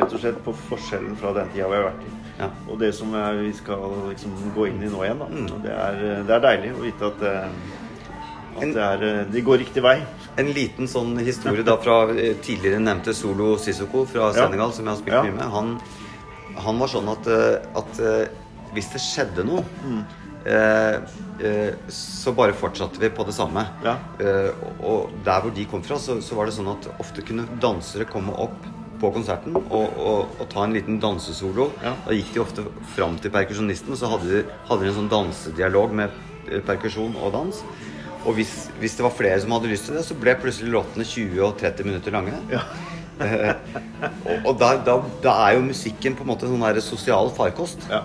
rett 0.00 0.12
og 0.16 0.20
slett 0.24 0.40
på 0.46 0.56
forskjellen 0.70 1.16
fra 1.20 1.34
den 1.36 1.52
tida 1.52 1.68
vi 1.68 1.76
har 1.82 1.90
vært 1.90 2.06
i. 2.08 2.14
Ja. 2.36 2.50
Og 2.68 2.78
det 2.80 2.90
som 2.96 3.12
vi 3.40 3.52
skal 3.56 3.84
liksom 4.10 4.34
gå 4.56 4.66
inn 4.68 4.82
i 4.84 4.90
nå 4.92 5.04
igjen. 5.06 5.20
Da. 5.22 5.28
Mm. 5.32 5.46
Og 5.56 5.62
det, 5.64 5.72
er, 5.72 6.00
det 6.28 6.34
er 6.36 6.42
deilig 6.44 6.72
å 6.76 6.82
vite 6.84 7.08
at, 7.12 7.22
eh, 7.24 7.75
at 8.56 8.74
det, 8.74 8.86
er, 9.06 9.24
de 9.32 9.42
går 9.46 9.58
riktig 9.64 9.82
vei. 9.84 9.96
En 10.40 10.50
liten 10.56 10.88
sånn 10.90 11.16
historie 11.24 11.62
da 11.66 11.76
fra 11.80 12.02
eh, 12.12 12.34
tidligere 12.44 12.80
nevnte 12.82 13.14
Solo 13.16 13.54
Sissoko 13.62 14.04
fra 14.08 14.30
Ja. 14.32 14.46
Senegal, 14.46 14.72
som 14.72 14.84
jeg 14.84 14.94
har 14.94 15.00
spilt 15.00 15.16
Ja. 15.16 15.22
mye 15.22 15.36
med. 15.38 15.48
Han, 15.52 15.80
han 16.66 16.78
var 16.78 16.88
sånn 16.92 17.08
at, 17.12 17.26
eh, 17.26 17.80
at 17.82 18.00
eh, 18.00 18.28
hvis 18.74 18.92
det 18.92 19.00
skjedde 19.00 19.44
noe, 19.48 19.64
Mm. 19.84 20.04
eh, 20.46 20.96
eh, 21.46 21.74
så 21.88 22.32
bare 22.36 22.52
fortsatte 22.52 22.98
vi 23.00 23.08
på 23.10 23.24
det 23.26 23.34
samme. 23.34 23.66
Ja. 23.84 23.96
Eh, 24.20 24.50
og, 24.62 24.84
og 24.84 25.10
der 25.24 25.40
hvor 25.42 25.54
de 25.54 25.64
kom 25.70 25.82
fra, 25.82 25.96
så, 25.98 26.20
så 26.22 26.34
var 26.36 26.46
det 26.46 26.54
sånn 26.58 26.68
at 26.74 26.88
ofte 27.00 27.22
kunne 27.26 27.46
dansere 27.60 28.04
komme 28.08 28.32
opp 28.36 28.56
på 29.00 29.10
konserten 29.12 29.52
og, 29.56 29.72
og, 30.00 30.30
og 30.40 30.46
ta 30.48 30.62
en 30.64 30.72
liten 30.72 30.96
dansesolo. 31.02 31.66
Ja. 31.84 31.90
Da 32.06 32.14
gikk 32.16 32.30
de 32.32 32.40
ofte 32.40 32.62
fram 32.94 33.18
til 33.20 33.30
perkusjonisten, 33.34 33.92
og 33.92 33.98
så 34.00 34.08
hadde 34.14 34.30
de, 34.30 34.44
hadde 34.70 34.86
de 34.86 34.88
en 34.88 34.96
sånn 35.02 35.10
dansedialog 35.12 35.92
med 35.92 36.10
eh, 36.48 36.62
perkusjon 36.64 37.12
og 37.20 37.32
dans. 37.34 37.58
Og 38.26 38.34
hvis, 38.38 38.52
hvis 38.82 38.96
det 38.98 39.04
var 39.06 39.14
flere 39.14 39.38
som 39.42 39.54
hadde 39.54 39.70
lyst 39.70 39.86
til 39.88 39.98
det, 39.98 40.04
så 40.06 40.16
ble 40.18 40.34
plutselig 40.40 40.72
låtene 40.74 41.06
20 41.06 41.42
og 41.46 41.60
30 41.60 41.86
minutter 41.86 42.14
lange. 42.14 42.34
Ja. 42.50 42.64
Eh, 43.22 43.52
og 44.28 44.50
og 44.50 44.58
da, 44.60 44.72
da, 44.84 44.96
da 45.24 45.36
er 45.46 45.56
jo 45.56 45.68
musikken 45.70 46.16
på 46.18 46.26
en 46.26 46.32
måte 46.34 46.50
sånn 46.50 46.64
der 46.66 46.82
sosial 46.84 47.30
farkost. 47.36 47.86
Ja. 47.92 48.02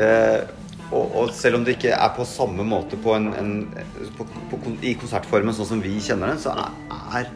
Eh, 0.00 0.40
og, 0.90 1.12
og 1.20 1.30
selv 1.36 1.60
om 1.60 1.66
det 1.66 1.76
ikke 1.76 1.92
er 1.94 2.16
på 2.16 2.26
samme 2.26 2.64
måte 2.66 2.98
på 2.98 3.14
en, 3.14 3.28
en, 3.38 3.52
på, 4.16 4.26
på, 4.50 4.58
i 4.82 4.96
konsertformen 4.98 5.54
sånn 5.54 5.68
som 5.76 5.84
vi 5.84 5.92
kjenner 6.02 6.32
den, 6.32 6.42
så 6.42 6.56
er, 6.56 6.72
er 7.20 7.30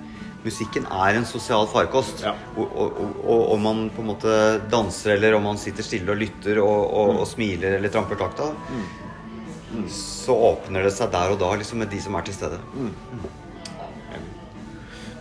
musikken 0.44 0.88
er 0.90 1.20
en 1.20 1.28
sosial 1.28 1.68
farkost. 1.70 2.24
Ja. 2.26 2.34
Og, 2.58 3.54
om 3.54 3.62
man 3.64 3.86
på 3.94 4.02
en 4.02 4.10
måte 4.10 4.34
danser, 4.72 5.14
eller 5.16 5.38
om 5.38 5.46
man 5.52 5.60
sitter 5.60 5.86
stille 5.86 6.12
og 6.12 6.20
lytter 6.20 6.60
og, 6.64 6.80
og, 6.88 7.20
og 7.22 7.30
smiler 7.30 7.78
eller 7.78 7.92
tramper 7.94 8.18
takta, 8.20 8.50
så 9.90 10.34
åpner 10.52 10.82
det 10.86 10.92
seg 10.96 11.10
der 11.12 11.30
og 11.34 11.38
da 11.40 11.48
liksom 11.58 11.78
med 11.82 11.90
de 11.90 12.00
som 12.00 12.14
er 12.18 12.22
til 12.26 12.34
stede. 12.34 12.58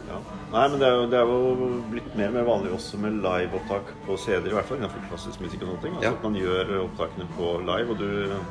Ja. 0.09 0.17
Nei, 0.53 0.65
men 0.69 0.79
det 0.81 0.87
er, 0.87 0.97
jo, 0.99 1.05
det 1.09 1.17
er 1.17 1.25
jo 1.31 1.67
blitt 1.89 2.11
mer 2.17 2.29
og 2.29 2.35
mer 2.37 2.45
vanlig 2.47 2.73
også 2.75 2.99
med 3.01 3.15
liveopptak 3.23 3.87
på 4.05 4.17
CD-er, 4.21 4.51
i 4.51 4.57
hvert 4.57 4.67
fall 4.69 4.77
innenfor 4.81 5.07
klassisk 5.09 5.41
musikk 5.41 5.63
og 5.65 5.71
sånne 5.71 5.83
ting. 5.85 5.95
Altså 5.97 6.09
Ja. 6.09 6.13
At 6.17 6.23
man 6.27 6.35
gjør 6.37 6.73
opptakene 6.83 7.25
på 7.37 7.53
live, 7.65 7.89
og 7.89 7.97
du 7.97 8.09
nei, 8.29 8.43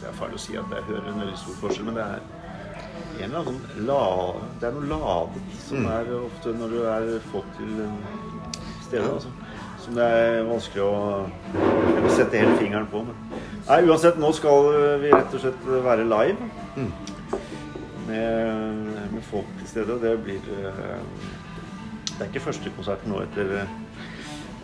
Det 0.00 0.08
er 0.10 0.16
feil 0.18 0.34
å 0.34 0.38
si 0.42 0.56
at 0.58 0.72
jeg 0.74 0.82
hører 0.90 1.06
en 1.12 1.20
veldig 1.22 1.38
stor 1.38 1.54
forskjell, 1.62 1.86
men 1.86 1.94
det 1.94 2.02
er 2.02 2.20
en 3.16 3.30
eller 3.30 3.38
annen 3.38 3.60
sånn 3.62 3.86
la, 3.86 4.00
Det 4.60 4.66
er 4.68 4.72
noe 4.76 4.88
ladet 4.90 5.42
som 5.62 5.76
Mm. 5.78 5.86
er 5.86 6.06
ofte 6.18 6.48
når 6.58 6.68
du 6.74 6.80
er 6.84 7.20
fått 7.32 7.50
til 7.56 7.70
eh, 7.80 7.92
stede. 8.88 9.08
Altså. 9.12 9.28
Som 9.86 9.94
det 9.94 10.06
er 10.10 10.40
vanskelig 10.48 10.82
å 10.82 12.10
sette 12.10 12.40
helt 12.42 12.58
fingeren 12.58 12.88
på. 12.90 13.04
Men. 13.06 13.42
Nei, 13.68 13.80
uansett, 13.86 14.18
nå 14.18 14.32
skal 14.34 14.66
vi 15.02 15.12
rett 15.14 15.34
og 15.36 15.42
slett 15.44 15.68
være 15.86 16.06
live 16.10 16.52
Mm. 16.76 16.90
med, 18.08 18.90
med 19.14 19.22
folk 19.30 19.46
til 19.60 19.68
stede. 19.70 19.94
Og 19.94 20.02
det 20.02 20.10
blir 20.26 20.50
eh, 20.52 20.98
Det 22.10 22.18
er 22.20 22.28
ikke 22.30 22.42
første 22.48 22.70
konserten 22.76 23.12
nå 23.12 23.22
etter, 23.22 23.54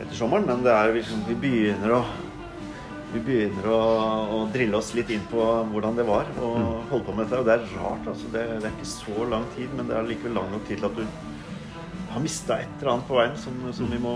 etter 0.00 0.14
sommeren, 0.16 0.46
men 0.48 0.62
det 0.64 0.72
er 0.74 0.92
liksom, 0.98 1.22
vi 1.28 1.34
begynner 1.40 1.96
å 2.00 2.02
vi 3.12 3.20
begynner 3.20 3.66
å, 3.68 3.80
å 4.32 4.36
drille 4.54 4.78
oss 4.78 4.94
litt 4.96 5.10
inn 5.12 5.24
på 5.28 5.36
hvordan 5.68 5.98
det 5.98 6.06
var 6.08 6.30
å 6.40 6.52
holde 6.88 7.04
på 7.04 7.12
med 7.12 7.26
dette. 7.26 7.40
Og 7.42 7.44
det 7.44 7.56
er 7.58 7.66
rart. 7.76 8.06
altså. 8.08 8.30
Det, 8.32 8.44
det 8.62 8.70
er 8.70 8.72
ikke 8.72 8.88
så 8.88 9.26
lang 9.28 9.44
tid, 9.52 9.68
men 9.76 9.90
det 9.90 9.98
er 9.98 10.06
likevel 10.08 10.32
lang 10.38 10.48
nok 10.54 10.64
tid 10.64 10.80
til 10.80 10.88
at 10.88 10.96
du 10.96 11.04
har 12.14 12.24
mista 12.24 12.56
et 12.62 12.72
eller 12.80 12.94
annet 12.94 13.08
på 13.10 13.18
veien 13.18 13.36
som, 13.42 13.58
som 13.76 13.90
vi 13.92 13.98
må 14.00 14.14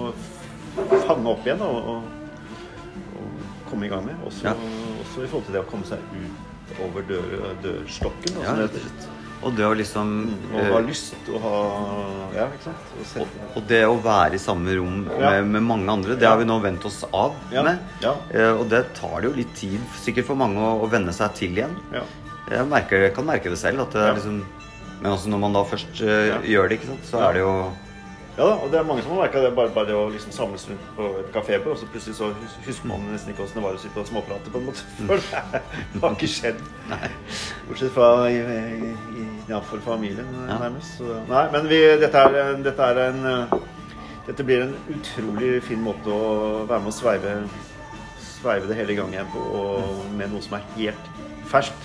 fange 1.07 1.29
opp 1.33 1.47
igjen 1.47 1.63
og, 1.65 1.77
og, 1.91 2.03
og 3.17 3.69
komme 3.71 3.87
i 3.89 3.93
gang 3.93 4.05
med. 4.07 4.17
Også, 4.29 4.45
Ja. 4.47 4.55
også 5.03 5.25
i 5.25 5.29
forhold 5.31 5.47
til 5.49 5.57
det 5.59 5.63
å 5.65 5.69
komme 5.71 5.87
seg 5.89 5.99
ut 6.17 6.81
over 6.87 7.03
dør, 7.09 7.37
dørstokken. 7.65 8.43
Ja, 8.45 8.57
det 8.65 8.71
rett 8.75 9.13
og 9.45 9.53
det 9.53 9.67
å 9.69 9.75
liksom 9.77 10.13
Å 10.57 10.63
ha 10.73 10.79
eh, 10.81 10.85
lyst 10.87 11.27
og 11.29 11.43
ha 11.45 11.57
Ja, 12.35 12.47
ikke 12.49 12.65
sant? 12.65 12.87
Og 12.97 13.05
sette, 13.11 13.49
Og 13.61 13.67
det 13.69 13.83
å 13.85 13.99
være 14.03 14.39
i 14.39 14.41
samme 14.41 14.73
rom 14.79 15.03
Ja. 15.21 15.35
med, 15.37 15.51
med 15.53 15.63
mange 15.63 15.93
andre, 15.93 16.17
det 16.17 16.25
har 16.27 16.39
vi 16.41 16.47
nå 16.49 16.57
vent 16.65 16.85
oss 16.89 17.03
av 17.13 17.35
Ja, 17.53 17.63
med. 17.63 17.79
ja. 18.03 18.15
Eh, 18.33 18.49
og 18.57 18.65
det 18.73 18.81
tar 18.97 19.21
det 19.21 19.29
jo 19.29 19.35
litt 19.37 19.53
tid, 19.55 19.77
sikkert 20.03 20.25
for 20.31 20.41
mange, 20.41 20.57
å, 20.59 20.81
å 20.83 20.89
venne 20.91 21.13
seg 21.13 21.35
til 21.37 21.53
igjen. 21.53 21.77
ja. 21.93 22.03
Jeg 22.49 22.67
merker, 22.71 23.09
kan 23.13 23.27
merke 23.29 23.51
det 23.53 23.59
selv. 23.59 23.81
At 23.85 23.93
det 23.93 24.03
er 24.07 24.13
liksom, 24.15 24.41
men 25.03 25.13
også 25.13 25.29
når 25.29 25.41
man 25.45 25.53
da 25.53 25.65
først 25.67 26.01
uh, 26.01 26.41
gjør 26.47 26.69
det, 26.71 26.77
ikke 26.81 26.87
sant, 26.93 27.05
så 27.11 27.21
er 27.29 27.33
det 27.35 27.41
jo 27.43 27.55
Ja 28.37 28.45
da, 28.45 28.55
og 28.61 28.69
det 28.73 28.77
er 28.79 28.85
mange 28.85 29.01
som 29.03 29.15
har 29.15 29.23
merka 29.23 29.41
det. 29.41 29.55
Bare, 29.57 29.71
bare 29.73 29.89
det 29.89 29.95
å 29.97 30.09
liksom 30.13 30.33
samles 30.35 30.67
rundt 30.69 30.89
på 30.97 31.07
et 31.23 31.31
kafébord, 31.33 31.73
og 31.73 31.79
så 31.81 31.87
plutselig 31.89 32.17
så 32.19 32.27
hus- 32.37 32.57
husker 32.67 32.91
man 32.91 33.07
nesten 33.09 33.33
ikke 33.33 33.47
åssen 33.47 33.57
det 33.57 33.65
var 33.65 33.79
å 33.79 33.81
sitte 33.81 34.03
og 34.03 34.11
småprate, 34.11 34.53
på 34.53 34.61
en 34.61 34.67
måte. 34.69 34.85
For 35.09 35.23
det, 35.23 35.63
det 35.95 36.03
har 36.03 36.17
ikke 36.19 36.29
skjedd. 36.29 36.61
Bortsett 37.71 37.95
fra 37.97 38.11
i- 38.29 38.43
i- 38.43 38.91
i- 38.93 39.29
innenfor 39.47 39.81
familien, 39.87 40.29
Ja. 40.51 40.59
nærmest. 40.67 40.99
Så, 40.99 41.17
nei, 41.31 41.47
men 41.55 41.69
vi, 41.73 41.81
dette, 42.05 42.27
er, 42.29 42.53
dette 42.67 42.91
er 42.93 43.03
en 43.09 43.25
eh, 43.33 43.57
Dette 44.27 44.43
blir 44.43 44.65
en 44.65 44.73
utrolig 44.91 45.63
fin 45.63 45.79
måte 45.81 46.11
å 46.11 46.65
være 46.67 46.81
med 46.83 46.91
å 46.91 46.95
sveive, 46.97 47.35
sveive 48.19 48.67
det 48.67 48.75
hele 48.75 48.91
i 48.91 48.97
gang 48.99 49.13
igjen 49.15 49.29
på, 49.31 49.39
og 49.39 50.01
med 50.19 50.33
noe 50.33 50.43
som 50.43 50.57
er 50.59 50.65
helt 50.75 51.07
ferskt. 51.47 51.85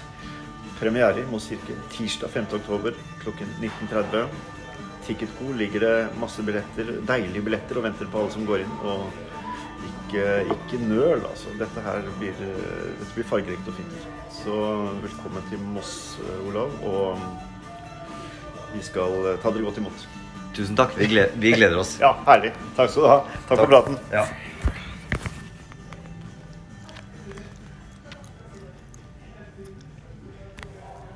Premiere 0.80 1.22
i 1.22 1.26
Moss 1.30 1.46
kirke 1.52 1.76
tirsdag 1.94 2.34
5. 2.34 2.48
oktober 2.58 2.98
klokken 3.22 3.46
19.30. 3.62 4.26
Ticketco 5.06 5.52
ligger 5.58 5.86
det 5.86 5.96
masse 6.22 6.44
billetter, 6.46 6.96
deilige 7.10 7.44
billetter 7.46 7.80
og 7.80 7.86
venter 7.88 8.10
på 8.12 8.22
alle 8.22 8.34
som 8.34 8.46
går 8.48 8.64
inn. 8.66 8.74
Og 8.86 9.02
ikke, 9.90 10.26
ikke 10.56 10.82
nøl, 10.86 11.24
altså. 11.26 11.54
Dette 11.60 11.84
her 11.86 12.06
blir, 12.20 12.38
dette 12.38 13.12
blir 13.16 13.28
fargerikt 13.30 13.72
og 13.72 13.78
fint. 13.80 14.10
Så 14.42 14.58
velkommen 15.04 15.46
til 15.50 15.64
Moss, 15.74 15.96
Olav. 16.48 16.74
Og 16.86 17.20
vi 18.76 18.84
skal 18.86 19.34
ta 19.42 19.52
dere 19.52 19.68
godt 19.68 19.82
imot. 19.82 20.06
Tusen 20.56 20.76
takk. 20.76 20.94
Vi 21.00 21.08
gleder, 21.12 21.34
vi 21.40 21.54
gleder 21.56 21.80
oss. 21.80 21.96
Ja, 22.02 22.14
herlig. 22.28 22.54
Takk 22.78 22.92
skal 22.92 23.04
du 23.04 23.10
ha. 23.10 23.20
Takk 23.50 23.62
for 23.64 23.72
praten. 23.72 24.00
Ja. 24.12 24.26